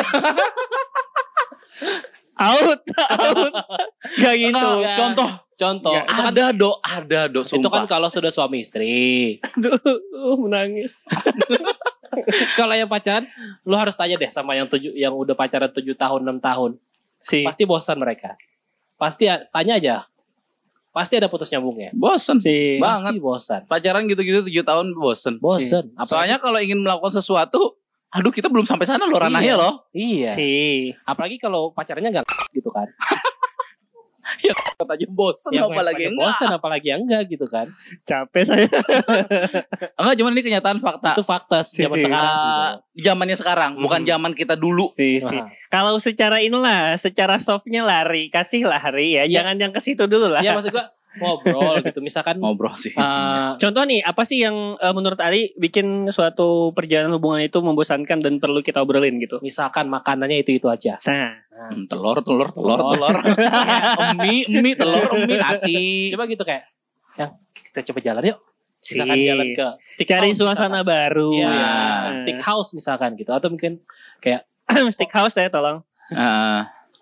Out, 2.33 2.81
out. 2.89 3.53
Gak 4.21 4.35
gitu. 4.35 4.69
Ya. 4.81 4.95
Contoh, 4.97 5.29
Contoh, 5.53 5.93
Ya, 5.93 6.01
itu 6.01 6.11
kan 6.11 6.25
ada 6.27 6.45
do, 6.49 6.71
ada 6.79 7.21
do, 7.27 7.41
itu 7.41 7.53
kan 7.61 7.61
sumpah. 7.61 7.85
kalau 7.85 8.07
sudah 8.07 8.29
suami 8.29 8.59
istri. 8.59 9.37
Aduh, 9.39 9.77
uh, 9.77 10.37
menangis. 10.37 11.05
Kalau 12.53 12.71
yang 12.71 12.85
pacaran, 12.85 13.25
lu 13.63 13.73
harus 13.73 13.93
tanya 13.93 14.15
deh 14.15 14.29
sama 14.29 14.53
yang 14.53 14.65
tujuh, 14.65 14.93
yang 14.93 15.09
udah 15.11 15.33
pacaran 15.33 15.65
7 15.65 15.81
tahun, 15.93 16.21
6 16.23 16.37
tahun. 16.39 16.71
Si, 17.19 17.41
Pasti 17.41 17.63
bosan 17.63 17.97
mereka. 17.97 18.37
Pasti 18.95 19.25
tanya 19.49 19.73
aja. 19.75 19.95
Pasti 20.89 21.17
ada 21.17 21.25
putus 21.25 21.49
nyambungnya. 21.49 21.89
Bosen. 21.91 22.37
si, 22.37 22.77
Bang. 22.77 23.01
Pasti 23.01 23.17
bosan. 23.17 23.61
Pacaran 23.65 24.05
gitu-gitu 24.05 24.45
tujuh 24.45 24.61
tahun 24.61 24.93
bosen. 24.93 25.41
Bosan. 25.41 25.89
Apalagi- 25.91 26.05
Soalnya 26.07 26.37
kalau 26.37 26.59
ingin 26.59 26.79
melakukan 26.79 27.09
sesuatu, 27.11 27.81
aduh 28.07 28.29
kita 28.29 28.45
belum 28.45 28.61
sampai 28.63 28.85
sana 28.85 29.03
loh 29.03 29.17
ranahnya 29.17 29.57
Iya. 29.57 29.57
loh. 29.57 29.73
iya. 29.89 30.29
si. 30.29 30.49
Apalagi 31.01 31.37
kalau 31.37 31.73
pacarannya 31.73 32.13
enggak 32.13 32.25
gitu 32.53 32.69
kan. 32.69 32.85
Kata 34.73 34.93
aja 34.93 35.05
bosen 35.05 35.51
Yang 35.51 35.67
apalagi 35.69 36.03
enggak. 36.05 36.19
bosan 36.23 36.49
apalagi 36.49 36.87
yang 36.89 37.01
enggak 37.01 37.23
gitu 37.27 37.45
kan. 37.45 37.67
Capek 38.03 38.43
saya. 38.43 38.67
Enggak, 39.99 40.15
cuman 40.15 40.31
ini 40.31 40.41
kenyataan 40.43 40.79
fakta. 40.79 41.11
Itu 41.13 41.23
fakta 41.23 41.57
Si, 41.61 41.81
zaman 41.81 41.97
si. 41.97 42.03
sekarang. 42.03 42.33
Gitu. 42.33 43.01
zamannya 43.03 43.33
sekarang, 43.35 43.71
bukan 43.75 44.01
Mhm. 44.01 44.07
zaman 44.07 44.31
kita 44.33 44.53
dulu. 44.53 44.85
Si, 44.89 45.17
si. 45.17 45.33
Nah, 45.33 45.49
Kalau 45.67 45.97
secara 45.97 46.37
inilah, 46.39 46.93
secara 46.95 47.37
softnya 47.37 47.81
lari, 47.81 48.29
kasih 48.29 48.63
lari 48.63 49.17
ya. 49.17 49.23
Iya. 49.23 49.41
Jangan 49.41 49.55
yang 49.57 49.71
ke 49.71 49.81
situ 49.81 50.05
dulu 50.05 50.29
lah. 50.29 50.39
ya 50.39 50.53
maksud 50.53 50.69
gua 50.69 50.93
ngobrol 51.15 51.77
gitu. 51.81 51.99
Misalkan 51.99 52.37
Ngobrol 52.37 52.73
sih. 52.73 52.91
eh, 52.91 53.49
Contoh 53.55 53.83
nih, 53.83 54.01
apa 54.01 54.23
sih 54.23 54.41
yang 54.41 54.75
eh, 54.75 54.91
menurut 54.91 55.17
Ali 55.17 55.53
bikin 55.53 56.09
suatu 56.09 56.71
perjalanan 56.71 57.13
hubungan 57.13 57.39
itu 57.39 57.57
membosankan 57.57 58.19
dan 58.19 58.37
perlu 58.37 58.59
kita 58.59 58.79
obrolin 58.79 59.17
gitu? 59.17 59.37
misalkan 59.39 59.87
makanannya 59.87 60.41
itu-itu 60.41 60.65
aja. 60.67 60.97
Nah, 61.07 61.39
Hmm, 61.53 61.85
telur, 61.85 62.17
telur, 62.19 62.49
telur, 62.49 62.75
telur. 62.81 63.15
Kayak 63.37 64.17
mie, 64.17 64.49
mie, 64.51 64.73
telur, 64.73 65.05
mie, 65.21 65.37
nasi. 65.37 66.09
coba 66.09 66.25
gitu 66.25 66.41
kayak 66.41 66.65
yang 67.13 67.37
kita 67.53 67.79
coba 67.87 67.99
jalan 68.01 68.23
yuk. 68.25 68.39
si. 68.81 68.97
Misalkan 68.99 69.17
jalan 69.21 69.47
ke 69.53 69.67
stick 69.85 70.07
cari 70.09 70.27
house 70.27 70.39
suasana 70.41 70.81
misalkan. 70.81 70.91
baru. 70.91 71.29
Iya, 71.31 71.53
ya. 71.53 71.71
stick 72.19 72.41
house 72.41 72.69
misalkan 72.73 73.15
gitu 73.15 73.31
atau 73.31 73.47
mungkin 73.47 73.79
stick 74.91 75.13
house 75.13 75.37
ya 75.37 75.47
tolong. 75.47 75.85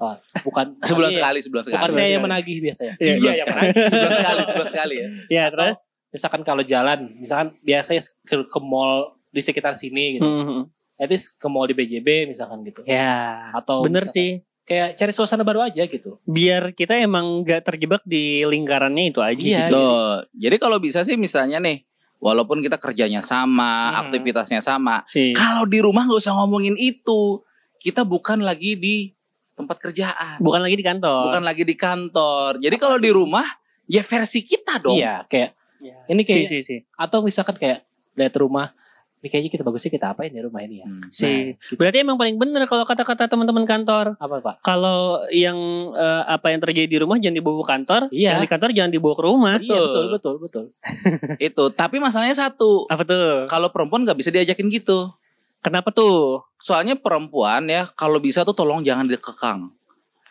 Ah, 0.02 0.18
bukan 0.42 0.66
sebulan 0.82 1.10
bukan 1.10 1.20
sekali, 1.22 1.40
sebulan 1.40 1.64
Bukan 1.64 1.72
sekali. 1.72 1.86
saya 1.86 1.96
Sekali. 1.96 2.12
yang 2.12 2.24
menagih 2.24 2.58
biasanya. 2.60 2.94
Iya, 2.98 3.06
Sebulan 3.08 3.22
iya, 3.30 3.38
sekali, 3.38 3.70
sebulan 3.86 4.12
sekali, 4.18 4.42
sebulan 4.44 4.68
sekali 4.68 4.96
ya. 4.96 5.08
Ya 5.38 5.44
Atau- 5.44 5.54
terus. 5.54 5.80
Misalkan 6.12 6.42
kalau 6.42 6.60
jalan, 6.62 7.00
misalkan 7.16 7.56
biasanya 7.62 8.02
ke, 8.22 8.36
ke 8.44 8.60
mall 8.60 8.96
di 9.30 9.40
sekitar 9.40 9.72
sini 9.74 10.18
gitu. 10.18 10.26
Hmm. 10.26 10.68
At 10.98 11.08
least 11.08 11.38
ke 11.38 11.48
mall 11.48 11.64
di 11.64 11.74
BJB 11.74 12.28
misalkan 12.28 12.60
gitu. 12.62 12.84
Ya. 12.84 13.48
Atau 13.54 13.80
Bener 13.82 14.04
misalkan 14.04 14.18
sih. 14.18 14.32
Kayak 14.62 14.94
cari 14.94 15.12
suasana 15.12 15.42
baru 15.42 15.64
aja 15.64 15.82
gitu. 15.84 16.20
Biar 16.24 16.72
kita 16.72 16.94
emang 16.96 17.42
gak 17.42 17.64
terjebak 17.64 18.04
di 18.04 18.44
lingkarannya 18.44 19.08
itu 19.08 19.20
aja. 19.20 19.34
Iya. 19.34 19.60
gitu. 19.66 19.74
Tuh, 19.74 20.06
jadi 20.32 20.56
kalau 20.58 20.78
bisa 20.78 21.02
sih 21.02 21.16
misalnya 21.16 21.58
nih, 21.58 21.82
walaupun 22.18 22.60
kita 22.60 22.76
kerjanya 22.76 23.20
sama, 23.20 23.90
Hmm. 23.90 24.00
aktivitasnya 24.06 24.60
sama, 24.60 25.02
Si. 25.06 25.32
kalau 25.32 25.64
di 25.64 25.80
rumah 25.80 26.06
nggak 26.06 26.20
usah 26.20 26.36
ngomongin 26.36 26.76
itu. 26.76 27.40
Kita 27.78 28.04
bukan 28.04 28.44
lagi 28.44 28.76
di 28.76 29.10
tempat 29.62 29.78
kerjaan, 29.80 30.38
Bukan 30.38 30.60
lagi 30.60 30.76
di 30.76 30.84
kantor. 30.84 31.22
bukan 31.28 31.44
lagi 31.44 31.64
di 31.64 31.76
kantor. 31.76 32.50
Jadi 32.58 32.76
kalau 32.76 32.98
di 32.98 33.10
rumah, 33.10 33.46
ya 33.86 34.02
versi 34.02 34.42
kita 34.42 34.78
dong. 34.78 34.96
Iya, 34.96 35.24
kayak 35.26 35.54
Iya. 35.78 35.98
ini 36.08 36.22
Si, 36.22 36.28
kayak 36.28 36.46
si, 36.46 36.58
si. 36.62 36.76
atau 36.94 37.22
misalkan 37.22 37.56
kayak 37.56 37.82
lihat 38.14 38.36
rumah 38.36 38.70
ini 39.18 39.30
kayaknya 39.30 39.52
kita 39.52 39.62
bagusnya 39.62 39.90
kita 39.90 40.08
apain 40.10 40.30
ya 40.30 40.42
rumah 40.42 40.62
ini 40.62 40.82
ya. 40.82 40.86
Hmm. 40.86 41.06
Si. 41.10 41.54
Nah, 41.54 41.74
Berarti 41.76 42.02
emang 42.02 42.18
paling 42.18 42.38
bener 42.38 42.66
kalau 42.66 42.82
kata-kata 42.84 43.26
teman-teman 43.28 43.64
kantor. 43.64 44.14
apa 44.16 44.36
Pak? 44.40 44.56
Kalau 44.62 45.22
yang 45.30 45.58
eh, 45.92 46.24
apa 46.28 46.50
yang 46.50 46.58
terjadi 46.60 46.86
di 46.88 46.98
rumah 46.98 47.18
jangan 47.18 47.34
dibawa 47.36 47.56
ke 47.56 47.68
kantor, 47.68 48.02
Iya. 48.10 48.30
yang 48.32 48.42
di 48.42 48.50
kantor 48.50 48.70
jangan 48.72 48.92
dibawa 48.92 49.14
ke 49.14 49.24
rumah. 49.24 49.56
Iya, 49.58 49.78
betul, 49.80 50.06
betul, 50.12 50.34
betul. 50.40 50.66
Itu, 51.38 51.64
tapi 51.72 51.98
masalahnya 51.98 52.34
satu, 52.36 52.86
Apa 52.88 53.02
tuh? 53.04 53.46
kalau 53.46 53.70
perempuan 53.70 54.02
nggak 54.04 54.18
bisa 54.18 54.30
diajakin 54.30 54.70
gitu. 54.70 55.14
Kenapa 55.62 55.94
tuh? 55.94 56.42
Soalnya 56.58 56.98
perempuan 56.98 57.70
ya, 57.70 57.90
kalau 57.94 58.18
bisa 58.18 58.42
tuh 58.42 58.54
tolong 58.54 58.82
jangan 58.82 59.06
dikekang. 59.06 59.70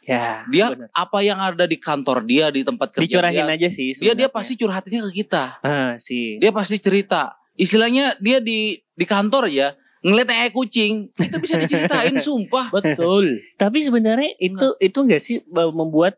Ya, 0.03 0.43
Dia 0.51 0.75
bener. 0.75 0.91
apa 0.91 1.19
yang 1.23 1.39
ada 1.39 1.71
di 1.71 1.79
kantor 1.79 2.27
dia, 2.27 2.51
di 2.51 2.67
tempat 2.67 2.91
kerja 2.91 3.23
dicurahin 3.23 3.47
dia, 3.47 3.55
aja 3.55 3.69
sih. 3.71 3.95
dia 3.95 4.11
dia 4.11 4.27
sebenarnya. 4.27 4.29
pasti 4.35 4.53
curhatnya 4.59 5.01
ke 5.07 5.11
kita. 5.23 5.45
Ah, 5.63 5.95
sih. 6.03 6.41
Dia 6.43 6.51
pasti 6.51 6.77
cerita. 6.83 7.39
Istilahnya 7.55 8.19
dia 8.19 8.43
di 8.43 8.75
di 8.81 9.05
kantor 9.07 9.47
ya 9.47 9.79
ngeliat 10.01 10.33
kayak 10.33 10.57
kucing, 10.57 11.13
itu 11.13 11.37
bisa 11.39 11.61
diceritain 11.61 12.17
sumpah. 12.27 12.73
Betul. 12.73 13.39
Tapi 13.61 13.85
sebenarnya 13.85 14.35
itu 14.41 14.75
itu 14.81 14.99
enggak 15.05 15.23
sih 15.23 15.45
membuat 15.47 16.17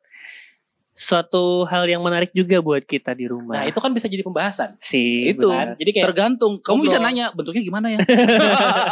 suatu 0.92 1.64
hal 1.64 1.88
yang 1.88 2.04
menarik 2.04 2.30
juga 2.36 2.60
buat 2.60 2.84
kita 2.84 3.16
di 3.16 3.24
rumah. 3.24 3.64
Nah, 3.64 3.64
itu 3.64 3.80
kan 3.80 3.90
bisa 3.96 4.06
jadi 4.12 4.20
pembahasan. 4.20 4.76
sih. 4.78 5.32
Itu. 5.32 5.48
benar. 5.48 5.74
Jadi 5.80 5.90
kayak 5.90 6.06
Tergantung. 6.12 6.60
Kamu 6.60 6.84
Ngobrol. 6.84 6.86
bisa 6.86 6.96
nanya 7.00 7.32
bentuknya 7.32 7.62
gimana 7.64 7.86
ya? 7.96 7.98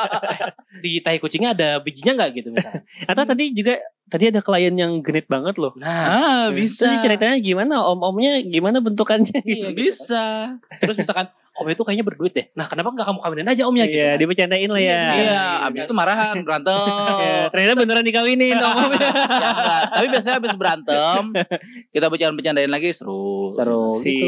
di 0.84 1.00
tahi 1.04 1.20
kucingnya 1.20 1.52
ada 1.52 1.68
bijinya 1.78 2.16
nggak 2.16 2.30
gitu 2.40 2.48
misalnya. 2.56 2.82
Atau 3.04 3.24
tadi 3.28 3.52
juga 3.52 3.76
tadi 4.08 4.24
ada 4.32 4.40
klien 4.40 4.74
yang 4.74 5.04
genit 5.04 5.28
banget 5.28 5.60
loh. 5.60 5.76
Nah, 5.76 5.86
ah, 5.86 6.44
Terus 6.50 6.80
bisa. 6.80 7.04
ceritanya 7.04 7.36
gimana? 7.38 7.84
Om-omnya 7.84 8.42
gimana 8.48 8.80
bentukannya? 8.80 9.40
Iya, 9.44 9.70
gitu 9.70 9.78
bisa. 9.78 10.56
terus 10.80 10.96
misalkan 10.98 11.28
om 11.60 11.68
itu 11.68 11.84
kayaknya 11.84 12.08
berduit 12.08 12.32
deh. 12.32 12.46
Nah, 12.56 12.64
kenapa 12.64 12.88
nggak 12.88 13.04
kamu 13.04 13.18
kawinin 13.20 13.48
aja 13.52 13.62
omnya 13.68 13.84
gitu? 13.84 14.00
Iya, 14.00 14.08
kan? 14.08 14.20
dibecandain 14.24 14.70
lah 14.72 14.80
ya. 14.80 14.88
Iya, 14.88 15.12
Iya, 15.20 15.42
abis 15.68 15.80
itu 15.84 15.92
marahan, 15.92 16.34
berantem. 16.40 16.72
Ya, 17.20 17.52
ternyata 17.52 17.74
beneran 17.76 18.04
dikawinin 18.08 18.56
om-omnya. 18.56 19.08
Ya, 19.44 19.48
enggak. 19.52 19.82
Tapi 19.92 20.06
biasanya 20.08 20.36
abis 20.40 20.52
berantem, 20.56 21.22
kita 21.94 22.06
bercanda-bercandain 22.08 22.72
lagi 22.72 22.88
seru. 22.96 23.52
Seru 23.52 23.92
si 23.92 24.08
gitu. 24.08 24.26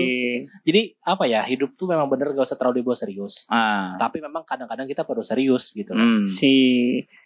Jadi 0.69 0.83
apa 1.01 1.25
ya 1.25 1.41
hidup 1.49 1.73
tuh 1.73 1.89
memang 1.89 2.05
bener 2.13 2.37
gak 2.37 2.45
usah 2.45 2.61
terlalu 2.61 2.85
dibawa 2.85 2.97
serius. 3.01 3.49
Ah. 3.49 3.97
Tapi 3.97 4.21
memang 4.21 4.45
kadang-kadang 4.45 4.85
kita 4.85 5.09
perlu 5.09 5.25
serius 5.25 5.73
gitu. 5.73 5.97
Hmm. 5.97 6.29
si 6.29 6.53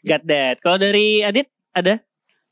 got 0.06 0.22
that. 0.22 0.62
Kalau 0.62 0.78
dari 0.78 1.26
Adit 1.26 1.50
ada 1.74 1.98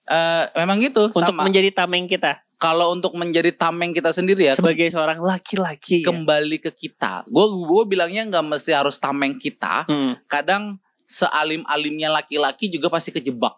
Eh, 0.05 0.45
memang 0.61 0.85
gitu 0.85 1.09
untuk 1.09 1.33
sama. 1.33 1.49
menjadi 1.49 1.73
tameng 1.73 2.05
kita 2.05 2.37
Kalau 2.57 2.91
untuk 2.91 3.13
menjadi 3.13 3.51
tameng 3.51 3.91
kita 3.91 4.09
sendiri 4.09 4.47
ya, 4.47 4.55
sebagai 4.55 4.89
seorang 4.89 5.19
laki-laki. 5.19 6.01
ya. 6.01 6.07
kembali 6.07 6.59
ke 6.59 6.71
kita. 6.71 7.27
Gue 7.27 7.45
gue 7.45 7.83
bilangnya 7.87 8.25
nggak 8.25 8.47
mesti 8.47 8.73
harus 8.73 8.97
tameng 8.97 9.37
kita. 9.37 9.85
Hmm. 9.85 10.17
Kadang 10.25 10.79
sealim-alimnya 11.05 12.09
laki-laki 12.11 12.69
juga 12.69 12.89
pasti 12.89 13.11
kejebak. 13.11 13.53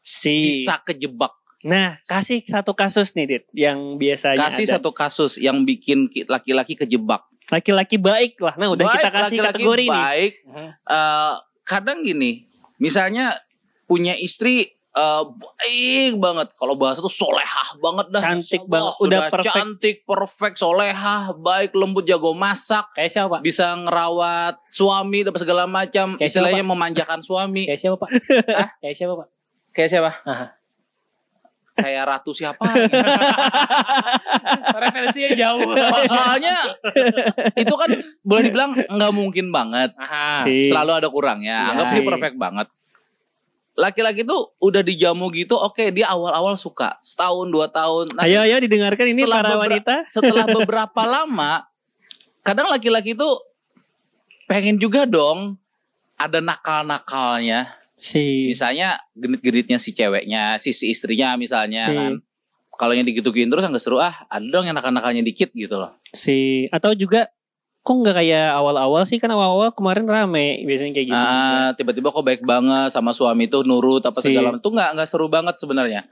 Si. 0.00 0.62
Bisa 0.62 0.78
kejebak. 0.80 1.34
Nah, 1.66 1.98
kasih 2.04 2.46
satu 2.46 2.72
kasus 2.72 3.10
nih, 3.12 3.26
Dit, 3.26 3.44
yang 3.50 3.98
biasanya 3.98 4.38
Kasih 4.38 4.70
ada. 4.70 4.78
satu 4.78 4.94
kasus 4.94 5.34
yang 5.34 5.66
bikin 5.66 6.06
ki- 6.06 6.24
laki-laki 6.24 6.78
kejebak. 6.78 7.26
laki-laki 7.46 7.94
baik 7.94 8.38
lah. 8.38 8.54
Nah, 8.54 8.70
udah 8.70 8.86
Baik, 8.86 8.94
kita 8.96 9.10
kasih 9.10 9.22
laki-laki 9.38 9.54
kategori 9.62 9.84
nih. 9.84 9.90
baik. 9.92 10.32
Eh, 10.84 11.34
kadang 11.62 11.98
gini, 12.02 12.46
misalnya 12.76 13.38
punya 13.84 14.14
istri 14.14 14.75
eh, 14.96 15.22
baik 15.28 16.12
banget. 16.16 16.48
Kalau 16.52 16.74
bahasa 16.74 16.98
tuh 16.98 17.12
solehah 17.12 17.76
banget 17.76 18.06
dah. 18.10 18.22
Cantik 18.22 18.64
banget, 18.64 18.92
udah 18.94 18.98
sudah 18.98 19.20
perfect. 19.28 19.52
cantik, 19.52 19.96
perfect, 20.02 20.56
solehah, 20.56 21.22
baik, 21.32 21.70
lembut, 21.72 22.02
jago 22.02 22.32
masak, 22.32 22.88
Kayak 22.92 23.10
siapa 23.10 23.28
Pak? 23.28 23.40
bisa 23.40 23.76
ngerawat 23.76 24.56
suami 24.66 25.20
dan 25.20 25.36
segala 25.36 25.64
macam. 25.64 26.16
Kayak 26.16 26.28
Istilahnya 26.28 26.64
memanjakan 26.64 27.20
suami. 27.20 27.66
Kayak 27.66 27.80
siapa 27.82 27.96
Pak? 27.98 28.10
Hah? 28.56 28.68
Kayak 28.78 28.96
siapa 28.96 29.12
Pak? 29.14 29.28
Kayak 29.70 29.90
siapa? 29.90 30.10
Aha. 30.24 30.46
Kayak 31.76 32.02
ratu 32.08 32.32
siapa? 32.32 32.64
Referensinya 34.76 35.30
jauh. 35.34 35.72
So- 35.72 36.08
soalnya 36.08 36.56
itu 37.52 37.74
kan 37.74 37.90
boleh 38.22 38.42
dibilang 38.42 38.70
nggak 38.72 39.12
mungkin 39.12 39.52
banget. 39.52 39.92
Aha. 39.96 40.44
Si. 40.44 40.68
Selalu 40.68 40.92
ada 40.94 41.08
kurangnya. 41.08 41.58
Iya 41.62 41.72
Anggap 41.74 41.86
ini 41.86 42.00
sih. 42.00 42.06
perfect 42.06 42.36
banget. 42.36 42.66
Laki-laki 43.76 44.24
tuh 44.24 44.56
udah 44.56 44.80
dijamu 44.80 45.28
gitu, 45.36 45.52
oke 45.52 45.92
dia 45.92 46.08
awal-awal 46.08 46.56
suka 46.56 46.96
setahun 47.04 47.52
dua 47.52 47.68
tahun. 47.68 48.08
Nanti 48.16 48.32
Ayo 48.32 48.40
ayo 48.48 48.56
didengarkan 48.56 49.06
ini 49.12 49.28
para 49.28 49.52
wanita. 49.52 49.94
setelah 50.16 50.48
beberapa 50.48 51.04
lama, 51.04 51.68
kadang 52.40 52.72
laki-laki 52.72 53.12
tuh 53.12 53.36
pengen 54.48 54.80
juga 54.80 55.04
dong 55.04 55.60
ada 56.16 56.40
nakal-nakalnya. 56.40 57.76
Si 57.96 58.48
Misalnya 58.48 58.96
genit-genitnya 59.12 59.76
si 59.76 59.92
ceweknya, 59.92 60.56
si, 60.56 60.72
si 60.72 60.88
istrinya 60.92 61.36
misalnya 61.36 61.84
Si. 61.84 61.92
kan. 61.92 62.12
Kalau 62.76 62.92
yang 62.92 63.08
digituin 63.08 63.48
terus 63.48 63.64
nggak 63.64 63.80
seru 63.80 63.96
ah, 63.96 64.24
ada 64.28 64.44
dong 64.44 64.68
yang 64.68 64.76
nakal-nakalnya 64.76 65.20
dikit 65.20 65.52
gitu 65.52 65.76
loh. 65.76 65.92
si 66.16 66.64
atau 66.72 66.96
juga 66.96 67.28
kok 67.86 67.94
nggak 67.94 68.16
kayak 68.16 68.50
awal-awal 68.50 69.06
sih 69.06 69.14
kan 69.16 69.30
awal-awal 69.30 69.70
kemarin 69.70 70.02
rame 70.04 70.58
biasanya 70.60 70.90
kayak 70.90 71.06
gitu. 71.06 71.22
Ah, 71.22 71.70
tiba-tiba 71.72 72.10
kok 72.10 72.20
baik 72.20 72.42
banget 72.42 72.90
sama 72.90 73.14
suami 73.14 73.46
tuh 73.46 73.62
nurut 73.62 74.02
apa 74.02 74.18
Si. 74.18 74.26
segala 74.28 74.50
itu 74.52 74.66
nggak 74.66 74.90
nggak 74.92 75.06
seru 75.06 75.26
banget 75.26 75.54
sebenarnya. 75.54 76.02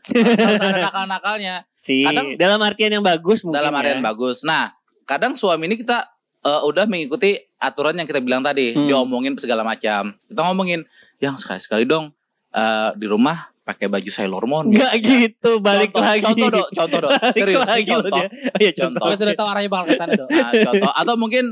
Nakal-nakalnya 0.55 1.67
sih 1.73 2.05
kadang- 2.05 2.37
dalam 2.37 2.61
artian 2.61 2.93
yang 2.93 3.03
bagus 3.03 3.43
mungkin 3.43 3.59
dalam 3.59 3.73
ya. 3.73 3.79
artian 3.81 4.01
bagus. 4.01 4.43
Nah, 4.43 4.71
kadang 5.03 5.35
suami 5.35 5.67
ini 5.67 5.77
kita 5.77 6.09
eh, 6.41 6.61
udah 6.63 6.85
mengikuti 6.85 7.35
aturan 7.57 7.97
yang 7.97 8.05
kita 8.05 8.21
bilang 8.21 8.45
tadi, 8.45 8.71
Hmm. 8.71 8.85
diomongin 8.85 9.33
segala 9.35 9.65
macam. 9.65 10.13
Kita 10.21 10.41
ngomongin 10.43 10.85
yang 11.19 11.35
sekali-sekali 11.35 11.85
dong 11.85 12.13
eh, 12.51 12.91
di 12.95 13.09
rumah 13.09 13.49
pakai 13.65 13.89
baju 13.89 14.07
Sailor 14.07 14.45
Moon. 14.45 14.69
Nggak 14.71 14.93
gitu 15.01 15.59
balik 15.59 15.91
contoh, 15.91 16.05
lagi. 16.05 16.23
Contoh 16.23 16.49
dong, 16.53 16.69
contoh 16.71 16.99
dong. 17.01 17.13
Serius, 17.33 17.65
lagi 17.65 17.89
contoh. 17.89 18.13
dia. 18.13 18.29
Iya 18.61 18.71
contoh. 18.71 18.85
Contoh. 18.85 19.01
Kalian 19.03 19.19
sudah 19.19 19.35
tahu 19.35 19.49
arahnya 19.49 19.71
bakal 19.73 19.87
ke 19.89 19.95
sana 19.97 20.13
tuh. 20.15 20.29
Nah, 20.29 20.51
contoh 20.63 20.93
atau 20.93 21.15
mungkin 21.17 21.45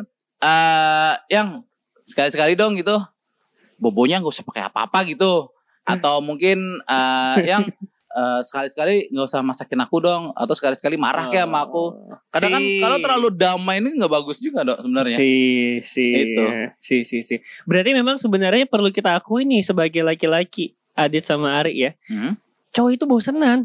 eh 0.43 1.15
yang 1.31 1.63
sekali-sekali 2.03 2.53
dong 2.53 2.75
gitu 2.75 2.99
bobonya 3.79 4.19
nggak 4.19 4.33
usah 4.33 4.43
pakai 4.43 4.67
apa-apa 4.67 5.07
gitu 5.07 5.51
atau 5.83 6.19
mungkin 6.19 6.59
eh 6.83 7.39
yang 7.51 7.67
eh, 8.13 8.41
sekali-sekali 8.43 9.09
nggak 9.09 9.25
usah 9.25 9.41
masakin 9.41 9.81
aku 9.81 9.97
dong 9.99 10.31
atau 10.33 10.53
sekali-sekali 10.53 10.95
marah 10.95 11.27
kayak 11.27 11.47
sama 11.47 11.63
aku 11.63 11.85
kadang 12.29 12.53
kan 12.53 12.63
Si. 12.63 12.79
kalau 12.79 12.99
terlalu 12.99 13.29
damai 13.33 13.79
ini 13.79 13.95
nggak 13.97 14.13
bagus 14.13 14.39
juga 14.39 14.63
dok 14.63 14.83
sebenarnya 14.83 15.17
Si, 15.17 15.33
si, 15.81 16.07
Itu. 16.11 16.45
si, 16.79 16.97
si, 17.03 17.19
si. 17.23 17.37
Berarti 17.65 17.91
memang 17.93 18.19
sebenarnya 18.19 18.67
perlu 18.67 18.91
kita 18.91 19.15
akui 19.15 19.43
nih 19.43 19.63
sebagai 19.63 20.03
laki-laki, 20.03 20.75
Adit 20.93 21.25
sama 21.25 21.57
Ari 21.57 21.73
ya. 21.79 21.91
Hmm, 22.07 22.37
Cowok 22.71 22.91
itu 22.93 23.05
bosenan, 23.05 23.65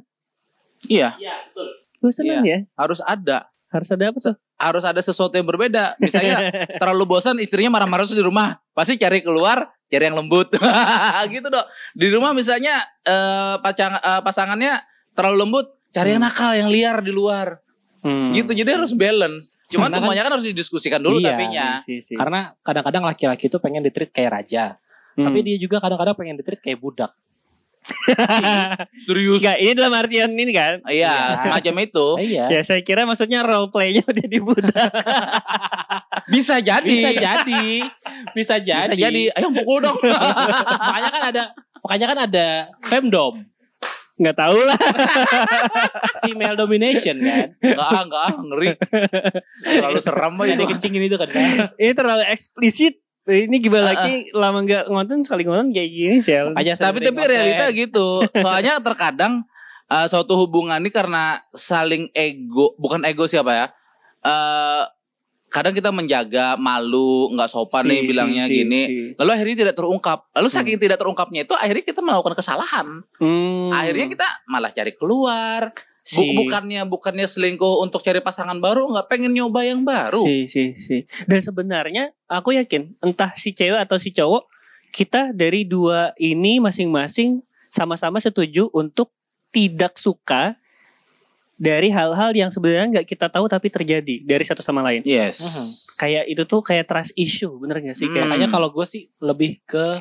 iya 0.85 1.15
Iya, 1.15 1.35
betul. 1.47 1.67
bosenan 1.99 2.41
ya. 2.43 2.59
harus 2.75 2.99
ada 3.01 3.49
Harus 3.67 3.89
ada 3.91 4.09
apa 4.09 4.19
tuh? 4.21 4.35
Harus 4.57 4.81
ada 4.81 4.97
sesuatu 4.99 5.31
yang 5.31 5.45
berbeda 5.45 5.95
misalnya 5.97 6.49
terlalu 6.81 7.05
bosan 7.07 7.37
istrinya 7.37 7.71
marah-marah 7.71 8.05
di 8.05 8.19
rumah 8.19 8.57
pasti 8.73 8.97
cari 8.97 9.21
keluar 9.21 9.69
cari 9.85 10.03
yang 10.03 10.17
lembut 10.17 10.49
gitu 11.33 11.47
dok 11.47 11.65
di 11.93 12.07
rumah 12.09 12.33
misalnya 12.33 12.81
eh, 13.01 13.55
pacang- 13.61 13.97
eh, 13.97 14.21
pasangannya 14.21 14.81
terlalu 15.13 15.37
lembut 15.39 15.67
cari 15.89 16.11
yang 16.11 16.19
Hmm. 16.19 16.29
nakal 16.29 16.51
yang 16.53 16.67
liar 16.67 16.99
di 16.99 17.09
luar 17.09 17.61
Hmm. 17.97 18.29
gitu 18.29 18.53
jadi 18.53 18.77
harus 18.77 18.93
balance 18.93 19.57
cuman 19.67 19.89
Karena 19.89 19.89
kan- 19.89 19.99
semuanya 19.99 20.21
kan 20.23 20.31
harus 20.37 20.47
didiskusikan 20.47 21.01
dulu 21.01 21.17
Iya, 21.17 21.33
tapinya 21.33 21.65
Si, 21.81 21.99
si. 21.99 22.13
Karena 22.13 22.53
kadang-kadang 22.61 23.03
laki-laki 23.03 23.49
itu 23.49 23.57
pengen 23.57 23.81
ditreat 23.81 24.13
kayak 24.13 24.31
raja. 24.31 24.77
Hmm. 25.13 25.25
Tapi 25.27 25.39
dia 25.41 25.57
juga 25.57 25.81
kadang-kadang 25.81 26.13
pengen 26.13 26.37
ditreat 26.37 26.61
kayak 26.61 26.77
budak. 26.77 27.11
serius 29.03 29.39
Enggak, 29.39 29.57
ini 29.57 29.71
dalam 29.71 29.93
artian 29.93 30.31
ini 30.31 30.51
kan. 30.51 30.79
iya 30.85 31.13
Iya. 31.33 31.39
semacam 31.39 31.73
itu 31.81 32.07
Iya. 32.17 32.45
Ya 32.49 32.61
saya 32.61 32.81
kira 32.81 33.03
maksudnya 33.03 33.41
role 33.41 33.67
play-nya 33.67 34.03
udah 34.07 34.25
di 34.25 34.39
budak. 34.39 34.91
bisa 36.33 36.59
jadi 36.59 36.83
Bisa 36.83 37.11
jadi. 37.13 37.65
Bisa 38.33 38.55
jadi. 38.57 38.87
bisa 38.87 38.95
jadi 38.97 39.21
ayo 39.31 39.47
pukul 39.53 39.79
dong 39.81 39.97
makanya 39.97 41.09
kan 41.09 41.23
ada 41.25 41.43
makanya 41.79 42.05
kan 42.05 42.19
ada 42.23 42.47
femdom, 42.83 43.33
Enggak 44.15 44.35
tahu 44.35 44.57
lah. 44.59 44.79
female 46.19 46.55
domination 46.55 47.17
kan. 47.17 47.53
enggak 47.55 47.87
ah 47.87 48.01
enggak 48.01 48.27
ngeri 48.41 48.69
terlalu 49.61 49.99
seram 49.99 50.33
aja 50.35 50.49
Yang 50.49 50.59
dikencingin 50.65 51.03
itu 51.05 51.15
kan. 51.15 51.29
kan. 51.29 51.69
ini 51.75 51.91
terlalu 51.93 52.23
eksplisit. 52.27 52.97
Ini 53.27 53.55
gimana 53.59 53.91
lagi? 53.91 54.31
Lama 54.31 54.63
nggak 54.63 54.87
ngonten 54.87 55.19
sekali 55.27 55.43
ngonten 55.43 55.75
kayak 55.75 55.89
gini 55.91 56.17
sih. 56.23 56.31
Makanya 56.33 56.73
tapi 56.79 57.03
tapi 57.03 57.21
realita 57.27 57.65
gitu. 57.75 58.23
Soalnya 58.39 58.79
terkadang 58.79 59.43
eh, 59.91 60.07
suatu 60.07 60.39
hubungan 60.39 60.79
ini 60.79 60.91
karena 60.91 61.43
saling 61.51 62.07
ego 62.15 62.75
bukan 62.79 63.03
ego 63.03 63.27
siapa 63.27 63.51
ya 63.51 63.67
eh 64.17 64.83
kadang 65.47 65.71
kita 65.71 65.95
menjaga 65.95 66.59
malu 66.59 67.31
nggak 67.31 67.47
sopan 67.47 67.87
Si, 67.87 67.89
nih 67.89 67.99
bilangnya 68.03 68.43
si, 68.43 68.55
gini. 68.61 68.81
si. 68.83 68.95
lalu 69.15 69.29
akhirnya 69.31 69.55
tidak 69.67 69.75
terungkap. 69.79 70.19
Lalu 70.35 70.47
saking 70.51 70.77
tidak 70.79 70.99
terungkapnya 70.99 71.47
itu 71.47 71.55
akhirnya 71.55 71.83
kita 71.87 71.99
melakukan 72.03 72.35
kesalahan. 72.35 72.87
Hmm. 73.15 73.71
akhirnya 73.71 74.07
kita 74.11 74.27
malah 74.51 74.71
cari 74.75 74.91
keluar 74.99 75.71
Si. 76.07 76.23
Bu- 76.23 76.41
bukannya 76.41 76.87
bukannya 76.87 77.27
selingkuh 77.27 77.83
untuk 77.83 77.99
cari 77.99 78.17
pasangan 78.17 78.55
baru 78.55 78.87
nggak 78.87 79.07
pengen 79.07 79.35
nyoba 79.35 79.59
yang 79.61 79.83
baru 79.83 80.23
Si, 80.23 80.47
si, 80.47 80.71
si. 80.79 81.03
Dan 81.23 81.43
sebenarnya 81.43 82.15
aku 82.25 82.55
yakin 82.55 82.95
entah 82.97 83.35
si 83.35 83.51
cewek 83.51 83.75
atau 83.77 83.99
si 83.99 84.09
cowok 84.09 84.47
kita 84.89 85.35
dari 85.35 85.61
dua 85.61 86.15
ini 86.15 86.57
masing-masing 86.57 87.43
sama-sama 87.67 88.17
setuju 88.17 88.71
untuk 88.71 89.11
tidak 89.49 89.99
suka 89.99 90.55
dari 91.53 91.89
hal-hal 91.89 92.31
yang 92.31 92.47
sebenarnya 92.47 93.01
nggak 93.01 93.07
kita 93.09 93.27
tahu 93.27 93.49
tapi 93.49 93.67
terjadi 93.67 94.21
dari 94.21 94.45
satu 94.45 94.61
sama 94.61 94.79
lain. 94.79 95.01
yes 95.03 95.41
Mhm. 95.41 95.65
Kayak 95.97 96.23
itu 96.29 96.43
tuh 96.45 96.61
kayak 96.61 96.85
trust 96.85 97.11
issue, 97.15 97.49
bener 97.57 97.81
gak 97.81 97.97
sih? 97.97 98.05
Hmm. 98.05 98.13
Kayak 98.13 98.25
Makanya 98.29 98.47
kalau 98.47 98.69
gue 98.69 98.85
sih 98.85 99.09
lebih 99.17 99.57
ke 99.65 99.99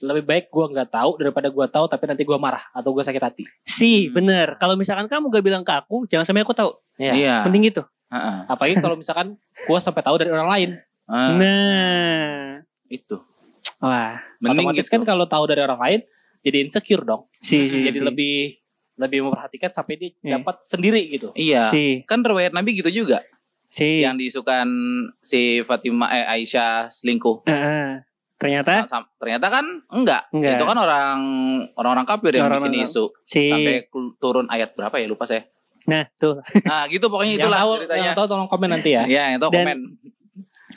lebih 0.00 0.22
baik 0.22 0.44
gue 0.48 0.64
nggak 0.68 0.88
tahu 0.88 1.10
daripada 1.16 1.48
gue 1.48 1.66
tahu 1.66 1.84
tapi 1.86 2.04
nanti 2.06 2.22
gue 2.22 2.34
marah 2.34 2.62
atau 2.70 2.90
gue 2.90 3.02
sakit 3.02 3.18
hati. 3.20 3.44
si, 3.60 4.06
Hmm. 4.06 4.14
bener. 4.14 4.48
Kalau 4.56 4.74
misalkan 4.74 5.06
kamu 5.06 5.28
gak 5.28 5.42
bilang 5.42 5.62
ke 5.62 5.72
aku, 5.72 6.06
jangan 6.06 6.22
sampai 6.22 6.42
aku 6.42 6.52
tahu. 6.52 6.70
Iya. 6.96 7.12
iya 7.12 7.34
Penting 7.42 7.62
gitu. 7.64 7.82
Heeh. 8.08 8.36
Apalagi 8.46 8.78
kalau 8.78 8.94
misalkan 8.94 9.34
gue 9.58 9.78
sampai 9.78 10.00
tahu 10.00 10.16
dari 10.16 10.30
orang 10.30 10.48
lain. 10.48 10.70
Ah, 11.04 11.32
Nah, 11.32 12.60
itu 12.86 13.16
wah, 13.78 14.20
Mending 14.38 14.60
Otomatis 14.66 14.84
gitu. 14.84 14.92
kan 14.92 15.02
kalau 15.04 15.24
tahu 15.24 15.44
dari 15.46 15.60
orang 15.60 15.78
lain 15.78 16.00
jadi 16.40 16.56
insecure 16.62 17.00
dong. 17.02 17.24
si, 17.38 17.64
si, 17.64 17.80
jadi 17.80 17.94
si. 17.94 18.04
lebih 18.04 18.36
lebih 18.94 19.24
memperhatikan 19.24 19.70
sampai 19.70 19.94
dia 19.94 20.10
Iya. 20.18 20.36
dapat 20.36 20.56
sendiri 20.64 21.00
gitu. 21.08 21.30
iya 21.32 21.62
si, 21.64 22.02
kan 22.04 22.20
riwayat 22.20 22.50
Nabi 22.50 22.76
gitu 22.76 22.90
juga 22.92 23.22
si. 23.66 24.02
yang 24.02 24.18
diisukan 24.18 24.66
si 25.18 25.62
Fatimah 25.62 26.10
eh, 26.10 26.26
Aisyah 26.34 26.88
selingkuh. 26.88 27.46
Heeh. 27.46 28.04
Ternyata 28.38 28.86
sam- 28.86 29.10
ternyata 29.16 29.46
kan 29.48 29.66
enggak. 29.88 30.30
Enggak. 30.30 30.54
Itu 30.54 30.64
kan 30.64 30.78
orang 30.78 31.18
orang-orang 31.74 32.06
kafir 32.06 32.32
yang 32.32 32.46
Orang-orang 32.46 32.70
bikin 32.70 32.86
isu 32.86 33.04
si. 33.22 33.50
sampai 33.50 33.90
turun 34.16 34.46
ayat 34.46 34.72
berapa 34.72 34.94
ya 34.94 35.06
lupa 35.06 35.26
saya. 35.26 35.44
Nah, 35.84 36.06
tuh. 36.14 36.38
Nah, 36.62 36.86
gitu 36.92 37.06
pokoknya 37.06 37.34
Yang 37.34 37.42
itulah 37.42 37.58
tahu, 37.58 37.72
ceritanya. 37.76 38.04
yang 38.04 38.14
tahu 38.14 38.26
tolong 38.26 38.46
komen 38.46 38.68
nanti 38.70 38.90
ya. 38.92 39.02
Iya, 39.04 39.22
itu 39.34 39.42
Dan- 39.42 39.52
komen. 39.52 39.78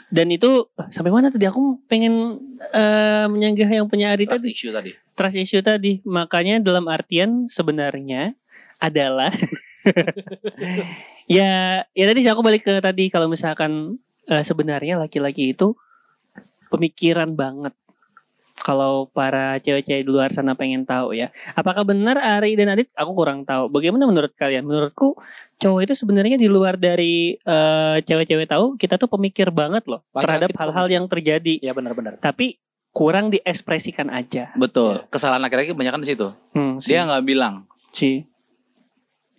Dan 0.07 0.27
itu 0.27 0.49
sampai 0.89 1.07
mana 1.07 1.27
tadi 1.27 1.45
aku 1.45 1.79
pengen 1.85 2.35
eh, 2.69 3.25
menyanggah 3.27 3.69
yang 3.71 3.87
punya 3.87 4.11
Ari 4.11 4.25
Trust 4.25 4.41
tadi 4.41 4.51
issue 4.51 4.71
tadi. 4.71 4.91
trust 5.13 5.37
issue 5.37 5.61
tadi. 5.61 5.99
Makanya 6.01 6.59
dalam 6.59 6.83
artian 6.85 7.47
sebenarnya 7.47 8.35
adalah 8.77 9.31
ya 11.29 11.51
ya 11.87 12.05
tadi 12.05 12.19
sih 12.19 12.31
aku 12.31 12.41
balik 12.41 12.63
ke 12.63 12.79
tadi 12.79 13.07
kalau 13.07 13.27
misalkan 13.27 13.97
eh, 14.25 14.41
sebenarnya 14.41 14.97
laki-laki 14.97 15.53
itu 15.53 15.75
pemikiran 16.71 17.27
banget. 17.29 17.75
Kalau 18.55 19.09
para 19.09 19.57
cewek-cewek 19.57 20.05
di 20.05 20.07
luar 20.07 20.29
sana 20.29 20.53
pengen 20.53 20.85
tahu 20.85 21.11
ya. 21.11 21.27
Apakah 21.51 21.81
benar 21.81 22.13
Ari 22.15 22.53
dan 22.53 22.69
Adit? 22.69 22.93
Aku 22.93 23.11
kurang 23.11 23.41
tahu. 23.41 23.67
Bagaimana 23.67 24.05
menurut 24.05 24.29
kalian? 24.31 24.61
Menurutku 24.61 25.17
cowok 25.57 25.81
itu 25.81 25.93
sebenarnya 25.95 26.37
di 26.37 26.45
luar 26.45 26.77
dari 26.77 27.33
eh, 27.35 27.97
cewek-cewek 27.99 28.45
tahu, 28.45 28.77
kita 28.77 28.95
tuh 28.95 29.09
pemikir 29.09 29.49
banget 29.49 29.81
loh 29.85 30.05
Laki-laki 30.07 30.21
terhadap 30.21 30.47
tuh 30.47 30.59
hal-hal 30.61 30.87
yang 30.87 31.05
terjadi. 31.05 31.57
Iya 31.59 31.73
benar-benar. 31.73 32.17
Tapi 32.17 32.61
kurang 32.91 33.33
diekspresikan 33.33 34.13
aja. 34.13 34.53
Betul. 34.53 35.09
Kesalahan 35.09 35.41
laki-laki 35.41 35.73
kebanyakan 35.73 35.99
di 35.99 36.07
situ. 36.07 36.29
Hmm, 36.53 36.77
si- 36.77 36.93
Dia 36.93 37.03
nggak 37.03 37.25
bilang. 37.25 37.65
si. 37.89 38.21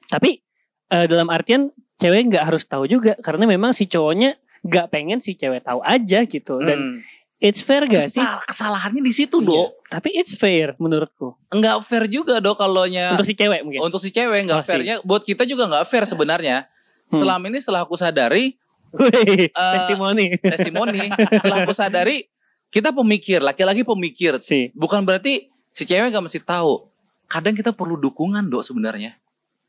Tapi 0.04 0.42
eh, 0.88 1.06
dalam 1.06 1.30
artian 1.30 1.70
cewek 1.94 2.26
nggak 2.28 2.44
harus 2.44 2.66
tahu 2.66 2.84
juga 2.84 3.14
karena 3.16 3.46
memang 3.46 3.70
si 3.70 3.86
cowoknya 3.86 4.34
nggak 4.60 4.86
pengen 4.88 5.18
si 5.18 5.32
cewek 5.32 5.62
tahu 5.62 5.78
aja 5.80 6.22
gitu 6.22 6.58
dan 6.58 6.98
Hmm. 6.98 6.98
It's 7.42 7.58
fair 7.58 7.82
gak 7.84 8.06
sih? 8.06 8.16
Kesal- 8.16 8.42
kesalahannya 8.44 9.02
di 9.02 9.10
situ, 9.10 9.36
Iya. 9.36 9.48
Dok. 9.48 9.68
Tapi 9.88 10.08
it's 10.14 10.32
fair 10.32 10.72
menurutku 10.76 11.34
Enggak 11.48 11.82
fair 11.82 12.06
juga, 12.06 12.38
Dok, 12.38 12.56
kalau 12.56 12.86
untuk 12.86 13.26
si 13.26 13.34
cewek 13.34 13.60
mungkin. 13.60 13.80
untuk 13.82 13.98
si 13.98 14.08
cewek 14.08 14.38
Oh, 14.38 14.46
nggak 14.46 14.62
sih. 14.62 14.70
fairnya 14.70 14.94
buat 15.02 15.22
kita 15.22 15.42
juga 15.42 15.66
nggak 15.66 15.84
fair 15.84 16.04
sebenarnya. 16.04 16.70
Hmm. 17.08 17.18
Selama 17.18 17.44
ini 17.44 17.58
setelah 17.58 17.82
aku 17.82 17.92
sadari 17.94 18.54
Wih, 18.90 19.48
Eh, 19.48 19.72
testimoni 19.72 20.36
testimoni 20.52 21.08
setelah 21.10 21.56
aku 21.60 21.72
sadari 21.72 22.28
kita 22.68 22.88
pemikir 22.88 23.40
laki-laki 23.40 23.82
pemikir 23.82 24.36
si. 24.38 24.68
bukan 24.72 25.00
berarti 25.00 25.48
si 25.68 25.82
cewek 25.82 26.08
nggak 26.08 26.20
mesti 26.22 26.38
tahu 26.38 26.88
kadang 27.24 27.52
kita 27.52 27.72
perlu 27.72 27.96
dukungan 27.96 28.44
dok 28.44 28.60
sebenarnya 28.62 29.16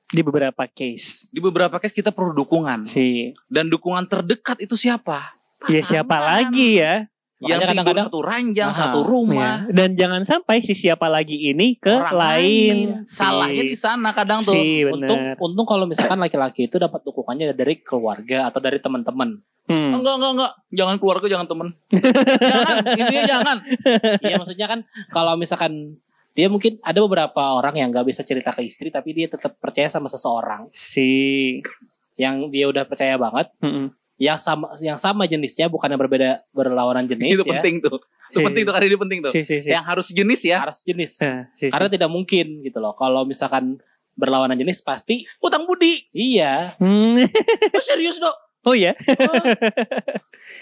Di 0.05 0.19
beberapa 0.19 0.67
case. 0.67 1.27
di 1.29 1.39
beberapa 1.39 1.79
case 1.79 1.91
kita 1.93 2.11
perlu 2.11 2.31
dukungan 2.33 2.83
Si. 2.85 3.31
dan 3.47 3.65
dukungan 3.65 4.03
terdekat 4.05 4.59
itu 4.59 4.75
siapa 4.75 5.39
Ya 5.65 5.79
siapa 5.79 6.11
Pasangan. 6.13 6.51
lagi 6.51 6.69
ya? 6.77 7.07
Yang 7.45 7.59
Makanya 7.59 7.59
tidur 7.59 7.75
kadang-kadang- 7.75 8.07
satu 8.07 8.19
ranjang 8.21 8.69
Aha. 8.69 8.79
satu 8.79 8.99
rumah 9.01 9.33
Ya. 9.35 9.51
Dan 9.69 9.89
jangan 9.93 10.21
sampai 10.21 10.57
si 10.59 10.73
siapa 10.73 11.07
lagi 11.07 11.35
ini 11.45 11.75
ke 11.75 11.91
orang 11.91 12.15
lain. 12.15 12.77
salahnya 13.03 13.63
di 13.63 13.75
sana 13.75 14.09
kadang 14.11 14.39
tuh 14.39 14.51
Si, 14.51 14.83
Untung 14.85 15.19
benar. 15.19 15.35
untung 15.37 15.65
kalau 15.65 15.83
misalkan 15.83 16.17
laki-laki 16.17 16.65
itu 16.65 16.75
dapat 16.75 17.01
dukungannya 17.01 17.51
dari 17.51 17.77
keluarga 17.77 18.47
atau 18.47 18.59
dari 18.59 18.77
teman-teman. 18.77 19.39
Hmm. 19.63 19.95
enggak 19.95 20.13
enggak 20.13 20.31
enggak 20.33 20.51
jangan 20.69 20.95
keluarga 20.97 21.27
jangan 21.29 21.47
temen 21.47 21.67
jangan 21.89 22.75
intinya 22.99 23.23
jangan 23.25 23.57
Iya 24.19 24.35
maksudnya 24.35 24.67
kan 24.67 24.79
kalau 25.07 25.33
misalkan 25.33 26.03
dia 26.31 26.47
mungkin 26.47 26.81
ada 26.81 26.99
beberapa 26.99 27.39
orang 27.53 27.71
yang 27.73 27.87
nggak 27.87 28.03
bisa 28.03 28.21
cerita 28.21 28.51
ke 28.51 28.59
istri 28.61 28.89
tapi 28.89 29.13
dia 29.13 29.29
tetap 29.29 29.55
percaya 29.55 29.87
sama 29.87 30.07
seseorang 30.07 30.67
Si. 30.69 31.63
yang 32.13 32.49
dia 32.49 32.67
udah 32.67 32.83
percaya 32.83 33.15
banget 33.15 33.55
Mm-mm. 33.59 33.89
Yang 34.23 34.39
sama 34.39 34.71
yang 34.79 34.95
sama 34.95 35.27
jenisnya 35.27 35.67
bukan 35.67 35.91
yang 35.91 35.99
berbeda 35.99 36.47
berlawanan 36.49 37.03
jenis 37.03 37.35
itu 37.35 37.43
ya. 37.43 37.59
penting 37.59 37.83
tuh. 37.83 37.99
Itu 38.31 38.39
Si. 38.39 38.41
penting 38.41 38.63
tuh 38.63 38.73
karena 38.73 38.87
ini 38.87 38.97
penting 38.97 39.19
tuh. 39.19 39.31
Si, 39.31 39.41
si, 39.43 39.55
si. 39.59 39.69
Yang 39.69 39.83
harus 39.85 40.07
jenis 40.09 40.41
ya. 40.41 40.57
Harus 40.63 40.79
jenis. 40.81 41.11
Si, 41.19 41.27
si. 41.59 41.65
Karena 41.67 41.85
tidak 41.87 42.07
mungkin 42.07 42.63
gitu 42.63 42.79
loh. 42.79 42.95
Kalau 42.95 43.27
misalkan 43.27 43.77
berlawanan 44.15 44.55
jenis 44.55 44.79
pasti 44.79 45.27
Utang 45.37 45.67
budi. 45.67 46.07
iya. 46.09 46.73
Hmm. 46.79 47.19
Oh, 47.75 47.83
serius 47.83 48.17
dok. 48.17 48.33
Oh 48.63 48.71
ya, 48.71 48.95
Oh, 48.95 49.43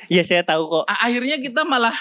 Iya 0.10 0.26
saya 0.26 0.42
tahu 0.42 0.66
kok. 0.68 0.84
akhirnya 0.90 1.38
kita 1.38 1.62
malah 1.62 1.94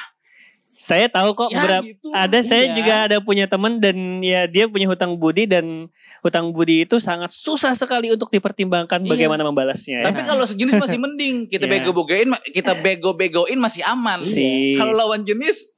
Saya 0.81 1.07
tahu 1.07 1.37
kok 1.37 1.49
ya 1.49 1.61
berapa 1.61 1.85
gitu. 1.85 2.09
ada 2.09 2.39
saya 2.41 2.65
Iya. 2.65 2.75
juga 2.75 2.95
ada 3.05 3.17
punya 3.19 3.45
teman 3.45 3.77
dan 3.77 3.97
ya 4.19 4.45
dia 4.45 4.65
punya 4.65 4.89
hutang 4.89 5.13
budi 5.15 5.45
dan 5.45 5.93
hutang 6.21 6.49
budi 6.49 6.83
itu 6.83 6.97
sangat 6.97 7.29
susah 7.29 7.73
sekali 7.75 8.09
untuk 8.09 8.29
dipertimbangkan 8.29 8.97
Iya. 8.99 9.11
bagaimana 9.11 9.45
membalasnya. 9.45 10.01
ya. 10.01 10.07
Tapi 10.09 10.25
kalau 10.25 10.43
sejenis 10.43 10.81
masih 10.81 10.97
mending. 10.97 11.37
Kita 11.47 11.65
Iya. 11.65 11.73
bego-begoin, 11.77 12.29
kita 12.47 12.73
bego-begoin 12.75 13.59
masih 13.59 13.85
aman. 13.85 14.25
Si- 14.25 14.73
Kalau 14.75 14.93
lawan 14.95 15.21
jenis, 15.21 15.69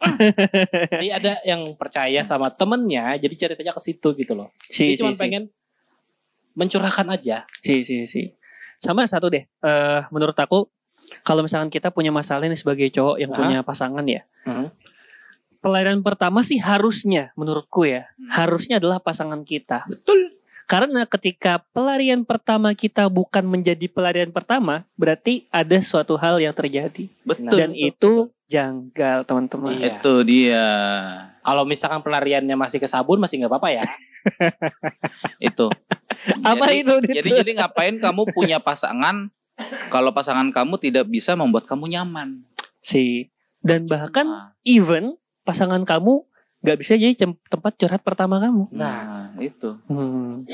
Jadi 0.90 1.08
ada 1.10 1.36
yang 1.42 1.72
percaya 1.74 2.20
sama 2.22 2.48
temennya, 2.48 3.16
jadi 3.16 3.34
ceritanya 3.38 3.72
ke 3.72 3.82
situ 3.82 4.08
gitu 4.14 4.32
loh. 4.32 4.48
si, 4.62 4.92
Dia 4.92 4.96
cuma 4.98 5.12
si, 5.12 5.20
pengen 5.20 5.52
mencurahkan 6.54 7.06
aja. 7.10 7.44
si, 7.60 7.80
si, 7.80 8.04
si. 8.04 8.22
Sama 8.78 9.04
satu 9.04 9.28
deh. 9.28 9.44
eh 9.44 10.00
menurut 10.08 10.32
aku 10.34 10.68
kalau 11.22 11.42
misalkan 11.44 11.68
kita 11.68 11.90
punya 11.90 12.10
masalah 12.10 12.46
ini 12.46 12.56
sebagai 12.56 12.88
cowok 12.90 13.16
yang 13.18 13.30
Hah? 13.34 13.38
punya 13.38 13.58
pasangan 13.62 14.04
ya. 14.06 14.22
Hmm. 14.46 14.68
Pelayanan 15.60 16.00
pertama 16.00 16.40
sih 16.40 16.56
harusnya 16.56 17.36
menurutku 17.36 17.84
ya, 17.84 18.08
Hmm. 18.16 18.32
harusnya 18.32 18.80
adalah 18.80 18.98
pasangan 19.02 19.44
kita. 19.44 19.84
betul. 19.86 20.36
Karena 20.70 21.02
ketika 21.02 21.66
pelarian 21.74 22.22
pertama 22.22 22.70
kita 22.78 23.10
bukan 23.10 23.42
menjadi 23.42 23.90
pelarian 23.90 24.30
pertama, 24.30 24.86
berarti 24.94 25.50
ada 25.50 25.74
suatu 25.82 26.14
hal 26.14 26.38
yang 26.38 26.54
terjadi. 26.54 27.10
Betul. 27.26 27.58
Dan 27.58 27.74
itu 27.74 28.30
janggal, 28.46 29.26
teman-teman. 29.26 29.74
Iya. 29.74 29.98
Itu 29.98 30.22
dia. 30.22 30.66
Kalau 31.42 31.66
misalkan 31.66 32.06
pelariannya 32.06 32.54
masih 32.54 32.78
ke 32.78 32.86
sabun 32.86 33.18
masih 33.18 33.42
nggak 33.42 33.50
apa-apa 33.50 33.70
ya. 33.82 33.84
Itu. 35.50 35.74
Apa 36.44 36.70
jadi, 36.70 36.84
itu? 36.84 36.94
Jadi 37.18 37.30
jadi 37.42 37.50
ngapain 37.58 37.96
kamu 37.98 38.30
punya 38.30 38.62
pasangan 38.62 39.32
kalau 39.88 40.10
pasangan 40.10 40.48
kamu 40.48 40.74
tidak 40.78 41.04
bisa 41.06 41.32
membuat 41.32 41.64
kamu 41.64 41.90
nyaman? 41.90 42.42
Si 42.78 43.28
dan 43.58 43.84
bahkan 43.84 44.24
Nah, 44.24 44.46
even 44.62 45.14
pasangan 45.42 45.82
kamu 45.82 46.24
nggak 46.60 46.76
bisa 46.76 46.92
jadi 46.94 47.12
tem- 47.14 47.40
tempat 47.46 47.72
curhat 47.74 48.00
pertama 48.00 48.36
kamu. 48.38 48.68
nah, 48.70 49.32
itu. 49.36 49.76
Hmm. 49.86 50.44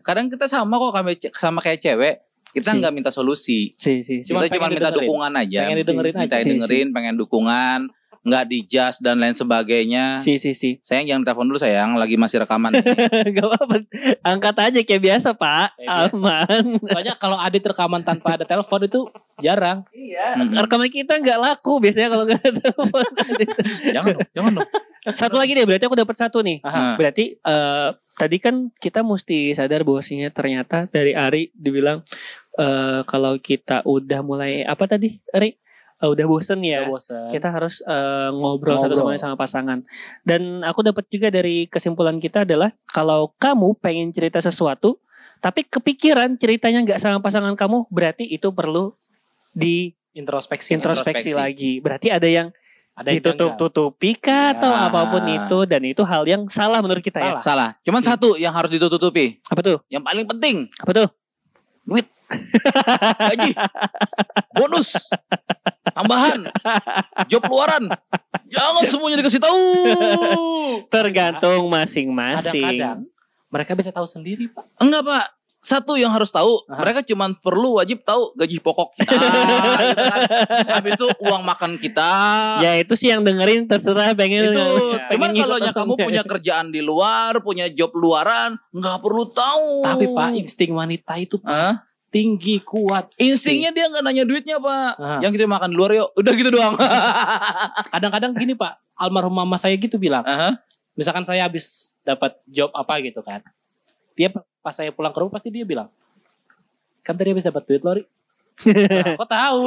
Kadang 0.00 0.28
kita 0.28 0.44
sama 0.44 0.76
kok 0.76 0.92
kami 0.92 1.12
sama 1.32 1.58
kayak 1.58 1.80
cewek, 1.80 2.14
kita 2.52 2.70
Si. 2.70 2.76
nggak 2.78 2.92
minta 2.92 3.10
solusi. 3.10 3.60
Si 3.74 4.00
si 4.00 4.20
si. 4.20 4.28
Cuma 4.28 4.44
kita 4.44 4.56
cuma 4.56 4.68
minta 4.68 4.88
dukungan 4.90 5.32
aja. 5.34 5.60
Pengen 5.64 5.78
didengerin 5.80 6.14
Minta 6.14 6.36
aja. 6.36 6.40
Si, 6.40 6.50
dengerin, 6.50 6.88
pengen 6.90 7.16
dukungan, 7.16 7.88
nggak 8.22 8.44
dijudge 8.46 8.98
dan 9.02 9.18
lain 9.18 9.34
sebagainya. 9.34 10.22
Si 10.22 10.38
si 10.38 10.54
si. 10.54 10.78
Sayang 10.86 11.10
jangan 11.10 11.22
telepon 11.26 11.46
dulu 11.50 11.58
sayang, 11.58 11.98
lagi 11.98 12.14
masih 12.14 12.44
rekaman. 12.44 12.70
Gak 13.34 13.46
apa-apa. 13.46 13.82
Angkat 14.22 14.56
aja 14.70 14.80
kayak 14.84 15.02
biasa, 15.02 15.34
Pak. 15.34 15.74
Kayak 15.74 15.88
biasa. 15.88 16.14
Aman. 16.14 16.64
Soalnya 16.86 17.14
kalau 17.18 17.38
Adit 17.40 17.64
rekaman 17.64 18.06
tanpa 18.06 18.38
ada 18.38 18.44
telepon 18.46 18.86
itu 18.86 19.00
jarang. 19.42 19.82
Iya. 19.90 20.38
Rekaman 20.38 20.88
kita 20.92 21.18
nggak 21.18 21.38
laku 21.40 21.82
biasanya 21.82 22.08
kalau 22.12 22.24
nggak 22.28 22.40
ada 22.40 22.60
telepon. 22.70 23.04
jangan 23.90 24.12
dong, 24.14 24.28
jangan 24.30 24.52
dong. 24.60 24.68
satu 25.12 25.36
lagi 25.36 25.52
deh, 25.52 25.68
berarti 25.68 25.84
aku 25.84 25.98
dapat 25.98 26.16
satu 26.16 26.40
nih. 26.40 26.64
Nah, 26.64 26.70
Aha. 26.70 26.84
Berarti 26.96 27.36
eh, 27.36 27.88
tadi 28.16 28.36
kan 28.40 28.72
kita 28.80 29.04
mesti 29.04 29.52
sadar 29.52 29.84
bahwasanya 29.84 30.32
ternyata 30.32 30.88
dari 30.88 31.12
Ari 31.12 31.52
dibilang 31.52 32.00
eh, 32.56 33.00
kalau 33.04 33.36
kita 33.42 33.84
udah 33.84 34.20
mulai 34.24 34.64
apa 34.64 34.88
tadi, 34.88 35.20
Ari? 35.34 35.63
Eh, 36.04 36.10
udah 36.12 36.26
bosen 36.28 36.60
ya. 36.60 36.84
Udah 36.84 36.92
bosen. 36.92 37.24
Kita 37.32 37.48
harus 37.48 37.80
eh, 37.80 38.28
ngobrol, 38.28 38.76
satu 38.76 38.92
Ngobrol. 38.92 39.00
sama 39.00 39.10
lain 39.10 39.22
sama 39.22 39.36
pasangan. 39.36 39.78
Dan 40.20 40.60
aku 40.60 40.84
dapat 40.84 41.08
juga 41.08 41.32
dari 41.32 41.64
kesimpulan 41.64 42.20
kita 42.20 42.44
adalah 42.44 42.76
kalau 42.84 43.32
kamu 43.36 43.72
pengen 43.80 44.12
cerita 44.12 44.36
sesuatu, 44.38 45.00
tapi 45.40 45.64
kepikiran 45.64 46.36
ceritanya 46.36 46.84
nggak 46.84 47.00
sama 47.00 47.18
pasangan 47.18 47.56
kamu, 47.56 47.88
berarti 47.88 48.28
itu 48.28 48.52
perlu 48.52 48.92
di 49.50 49.96
introspeksi. 50.12 50.76
introspeksi 50.76 51.32
Introspeksi. 51.32 51.32
lagi. 51.32 51.72
Berarti 51.80 52.12
ada 52.12 52.28
yang 52.28 52.48
Ada 52.94 53.10
ditutup-tutupi 53.10 54.14
kah 54.14 54.54
atau 54.54 54.70
Ya. 54.70 54.86
apa 54.86 55.10
pun 55.10 55.26
itu 55.26 55.58
dan 55.66 55.82
itu 55.82 56.06
hal 56.06 56.22
yang 56.24 56.46
salah 56.46 56.78
menurut 56.78 57.02
kita 57.02 57.18
ya. 57.18 57.26
Salah. 57.34 57.42
salah. 57.42 57.70
Cuman 57.82 57.98
Si. 57.98 58.06
satu 58.06 58.38
yang 58.38 58.54
harus 58.54 58.70
ditutupi. 58.70 59.42
Apa 59.50 59.60
tuh? 59.60 59.78
Yang 59.90 60.02
paling 60.06 60.26
penting, 60.30 60.56
Apa 60.78 60.90
tuh? 60.94 61.08
gaji, 63.32 63.52
bonus, 64.56 65.08
tambahan, 65.92 66.48
job 67.28 67.42
luaran. 67.46 67.90
Jangan 68.48 68.84
semuanya 68.86 69.20
dikasih 69.20 69.42
tahu. 69.42 69.62
Tergantung 70.88 71.66
masing-masing. 71.68 72.62
Kadang-kadang 72.62 73.00
mereka 73.54 73.78
bisa 73.78 73.94
tahu 73.94 74.06
sendiri, 74.10 74.50
Pak. 74.50 74.66
Enggak 74.82 75.06
pak. 75.06 75.26
Satu 75.64 75.96
yang 75.96 76.12
harus 76.12 76.28
tahu, 76.28 76.60
Aha. 76.68 76.76
mereka 76.76 77.00
cuma 77.00 77.24
perlu 77.40 77.80
wajib 77.80 78.04
tahu 78.04 78.36
gaji 78.36 78.60
pokok 78.60 79.00
kita. 79.00 79.16
gitu 79.16 80.02
kan. 80.12 80.20
Habis 80.76 80.92
itu 80.92 81.06
uang 81.24 81.40
makan 81.40 81.80
kita. 81.80 82.10
Ya 82.60 82.76
itu 82.76 82.92
sih 83.00 83.08
yang 83.08 83.24
dengerin 83.24 83.64
terserah 83.64 84.12
pengen 84.12 84.52
itu. 84.52 84.60
pengen 85.08 85.08
Cuman 85.08 85.30
kalau 85.32 85.56
kamu 85.56 85.94
punya 85.96 86.20
kerjaan 86.20 86.68
di 86.68 86.84
luar, 86.84 87.40
punya 87.40 87.72
job 87.72 87.96
luaran, 87.96 88.60
nggak 88.76 88.98
perlu 89.00 89.24
tahu. 89.32 89.88
Tapi 89.88 90.04
Pak, 90.12 90.28
insting 90.36 90.76
wanita 90.76 91.16
itu 91.16 91.40
Pak, 91.40 91.48
Hah? 91.48 91.80
Tinggi, 92.14 92.62
kuat. 92.62 93.10
instingnya 93.18 93.74
dia 93.74 93.90
nggak 93.90 94.04
nanya 94.06 94.22
duitnya 94.22 94.62
pak. 94.62 94.90
Ah. 95.02 95.18
Yang 95.18 95.32
kita 95.34 95.50
makan 95.50 95.74
di 95.74 95.76
luar 95.76 95.90
yuk, 95.98 96.08
udah 96.14 96.32
gitu 96.38 96.50
doang. 96.54 96.74
Kadang-kadang 97.92 98.30
gini 98.38 98.54
Pak, 98.54 98.78
almarhum 98.94 99.34
mama 99.34 99.58
saya 99.58 99.74
gitu 99.74 99.98
bilang. 99.98 100.22
Aha. 100.22 100.62
Misalkan 100.94 101.26
saya 101.26 101.42
habis 101.42 101.90
dapat 102.06 102.38
job 102.46 102.70
apa 102.70 103.02
gitu 103.02 103.18
kan. 103.18 103.42
Dia 104.14 104.30
pas 104.62 104.70
saya 104.70 104.94
pulang 104.94 105.10
ke 105.10 105.18
rumah 105.18 105.34
pasti 105.34 105.50
dia 105.50 105.66
bilang, 105.66 105.90
kan 107.02 107.18
tadi 107.18 107.34
habis 107.34 107.42
dapat 107.42 107.66
duit 107.66 107.82
lori. 107.82 108.06
Nah, 108.62 109.18
kok 109.18 109.26
tahu? 109.26 109.66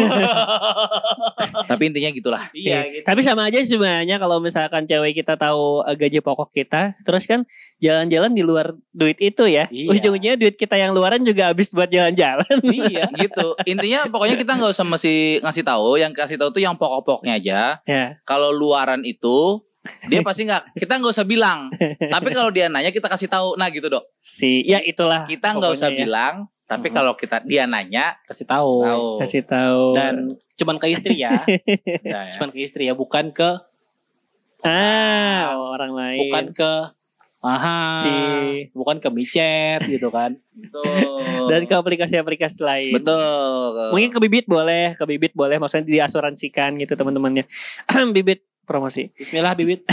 Tapi 1.70 1.84
intinya 1.92 2.10
gitulah. 2.16 2.44
iya 2.56 2.88
gitu. 2.88 3.04
Tapi 3.04 3.20
sama 3.20 3.52
aja 3.52 3.60
sebenarnya 3.60 4.16
kalau 4.16 4.40
misalkan 4.40 4.88
cewek 4.88 5.20
kita 5.20 5.36
tahu 5.36 5.84
eh, 5.84 5.96
gaji 6.00 6.24
pokok 6.24 6.56
kita, 6.56 6.96
terus 7.04 7.28
kan 7.28 7.44
jalan-jalan 7.84 8.32
di 8.32 8.44
luar 8.48 8.72
duit 8.96 9.20
itu 9.20 9.44
ya. 9.44 9.68
Iya. 9.68 9.92
Ujung-ujungnya 9.92 10.40
duit 10.40 10.56
kita 10.56 10.80
yang 10.80 10.96
luaran 10.96 11.22
juga 11.28 11.52
habis 11.52 11.68
buat 11.76 11.92
jalan-jalan. 11.92 12.58
iya. 12.72 13.12
gitu. 13.28 13.60
Intinya 13.68 14.08
pokoknya 14.08 14.40
kita 14.40 14.56
nggak 14.56 14.72
usah 14.72 14.88
mesti 14.88 15.44
ngasih 15.44 15.64
tahu. 15.68 16.00
Yang 16.00 16.12
kasih 16.16 16.38
tahu 16.40 16.50
tuh 16.56 16.62
yang 16.64 16.80
pokok-pokoknya 16.80 17.34
aja. 17.44 17.60
ya. 17.84 18.06
Kalau 18.24 18.56
luaran 18.56 19.04
itu 19.04 19.68
dia 20.08 20.20
pasti 20.24 20.48
nggak. 20.48 20.80
Kita 20.80 20.94
nggak 21.00 21.14
usah 21.14 21.28
bilang. 21.28 21.72
Tapi 22.14 22.30
kalau 22.32 22.52
dia 22.52 22.72
nanya 22.72 22.92
kita 22.92 23.08
kasih 23.08 23.28
tahu. 23.28 23.56
Nah 23.60 23.68
gitu 23.72 23.88
dok. 23.88 24.04
Si 24.20 24.64
ya 24.68 24.80
itulah. 24.84 25.28
Kita 25.28 25.56
nggak 25.56 25.72
usah 25.76 25.90
ya. 25.92 25.98
bilang. 26.08 26.36
Tapi 26.68 26.92
kalau 26.92 27.16
kita 27.16 27.40
dia 27.48 27.64
nanya 27.64 28.20
Kasih 28.28 28.44
tahu. 28.44 28.84
tahu. 28.84 29.08
Kasih 29.24 29.44
tahu. 29.48 29.84
Dan 29.96 30.16
cuman 30.60 30.76
ke 30.78 30.92
istri 30.92 31.16
ya. 31.24 31.48
Ya, 32.04 32.28
ya. 32.28 32.34
cuman 32.36 32.52
ke 32.52 32.60
istri 32.60 32.92
ya, 32.92 32.94
bukan 32.94 33.32
ke 33.32 33.50
ah, 34.68 35.56
orang 35.56 35.96
lain. 35.96 36.20
bukan 36.28 36.46
ke 36.52 36.72
Aha, 37.38 38.02
Si. 38.02 38.14
bukan 38.74 38.98
ke 38.98 39.14
micet 39.14 39.86
gitu 39.86 40.10
kan. 40.10 40.36
Betul. 40.58 41.46
dan 41.54 41.70
ke 41.70 41.74
aplikasi-aplikasi 41.78 42.60
lain. 42.60 42.92
Betul. 42.98 43.94
Mungkin 43.94 44.10
ke 44.10 44.20
bibit 44.26 44.46
boleh, 44.50 44.98
ke 44.98 45.06
bibit 45.06 45.32
boleh, 45.38 45.62
maksudnya 45.62 45.86
diasuransikan 45.86 46.76
gitu 46.82 46.98
teman-temannya. 46.98 47.46
bibit 48.18 48.42
promosi. 48.68 49.08
Bismillah 49.14 49.56
bibit. 49.56 49.88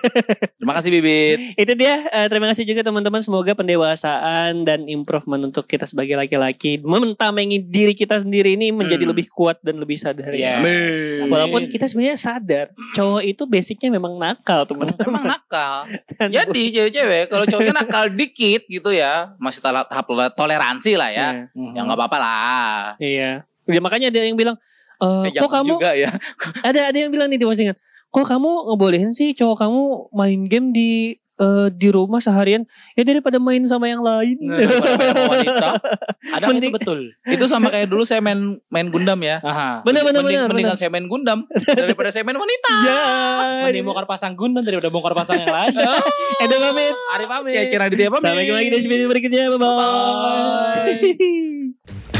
Terima 0.56 0.72
kasih 0.72 0.90
Bibit. 0.90 1.38
Itu 1.56 1.72
dia. 1.74 2.06
eh, 2.06 2.26
terima 2.26 2.46
kasih 2.46 2.62
juga 2.62 2.80
teman-teman. 2.80 3.18
Semoga 3.18 3.52
pendewasaan 3.52 4.62
dan 4.62 4.86
improvement 4.86 5.42
untuk 5.42 5.64
kita 5.64 5.84
sebagai 5.84 6.14
laki-laki 6.14 6.78
mentamengi 6.78 7.58
diri 7.58 7.90
kita 7.90 8.16
sendiri 8.16 8.54
ini 8.54 8.70
menjadi 8.70 9.02
Hmm. 9.02 9.10
lebih 9.10 9.26
kuat 9.28 9.58
dan 9.60 9.76
lebih 9.76 9.96
sadar. 9.96 10.30
ya. 10.30 10.56
Amin. 10.56 11.26
Walaupun 11.26 11.66
kita 11.66 11.84
sebenarnya 11.84 12.14
sadar, 12.14 12.66
cowok 12.92 13.22
itu 13.24 13.42
basicnya 13.44 13.90
memang 13.90 14.14
nakal 14.14 14.62
teman-teman. 14.62 15.26
nakal. 15.26 15.90
Dan- 16.14 16.30
Jadi 16.30 16.62
cewek-cewek 16.70 17.24
kalau 17.26 17.44
cowoknya 17.44 17.74
nakal 17.82 18.04
dikit 18.08 18.62
gitu 18.64 18.90
ya, 18.90 19.34
masih 19.36 19.58
tahap 19.58 20.06
toleransi 20.30 20.94
lah 20.94 21.10
ya. 21.10 21.28
Nah, 21.50 21.72
Ya 21.72 21.80
nggak 21.82 21.98
apa-apa 21.98 22.16
lah. 22.16 22.78
Iya. 22.96 23.42
Ya, 23.64 23.80
makanya 23.80 24.08
ada 24.08 24.20
yang 24.20 24.34
bilang, 24.34 24.56
"Eh, 24.98 25.26
Eh, 25.26 25.32
kok 25.32 25.48
kamu 25.48 25.78
juga 25.78 25.94
ya. 25.94 26.18
ada 26.60 26.90
ada 26.90 26.96
yang 26.96 27.08
bilang 27.08 27.26
nih 27.26 27.38
di 27.38 27.46
postingan, 27.46 27.76
kok 28.10 28.26
kamu 28.26 28.50
ngebolehin 28.68 29.10
sih 29.10 29.32
cowok 29.32 29.56
kamu 29.60 29.82
main 30.10 30.40
game 30.44 30.68
di 30.70 30.90
eh, 31.36 31.68
di 31.70 31.88
rumah 31.88 32.18
seharian 32.18 32.66
ya 32.92 33.02
daripada 33.02 33.38
main 33.38 33.64
sama 33.64 33.86
yang 33.86 34.02
lain. 34.02 34.36
Nah, 34.38 34.60
wanita. 35.24 35.68
Ada 36.36 36.44
itu 36.44 36.50
Mending- 36.52 36.74
betul. 36.74 36.98
Itu 37.24 37.44
sama 37.46 37.70
kayak 37.70 37.88
dulu 37.88 38.04
saya 38.04 38.20
main 38.20 38.60
main 38.68 38.92
Gundam 38.92 39.16
ya. 39.22 39.40
Aha. 39.40 39.80
Bener 39.80 40.04
bener 40.04 40.20
Mending- 40.20 40.36
bener. 40.36 40.50
Mendingan 40.52 40.74
bener. 40.74 40.80
saya 40.80 40.90
main 40.92 41.08
Gundam 41.08 41.48
daripada 41.80 42.12
saya 42.12 42.22
main 42.22 42.36
wanita. 42.36 42.72
Ya. 42.84 43.00
Mending 43.64 43.84
bongkar 43.86 44.04
pasang 44.04 44.36
gundam 44.36 44.60
daripada 44.60 44.92
bongkar 44.92 45.16
pasang 45.16 45.40
yang 45.40 45.48
lain. 45.48 45.72
Edo 46.44 46.56
pamit. 46.60 46.94
Ari 47.16 47.24
pamit. 47.24 47.52
Kayak 47.56 47.68
kira 47.72 47.84
di 47.88 47.96
dia 47.96 48.08
apa? 48.12 48.18
Sampai 48.20 48.44
ketemu 48.44 48.58
lagi 48.58 48.68
di 48.68 48.80
video 48.84 49.06
berikutnya. 49.08 49.44
Bye 49.48 49.58
bye. 49.58 49.70
Bye. 51.00 52.19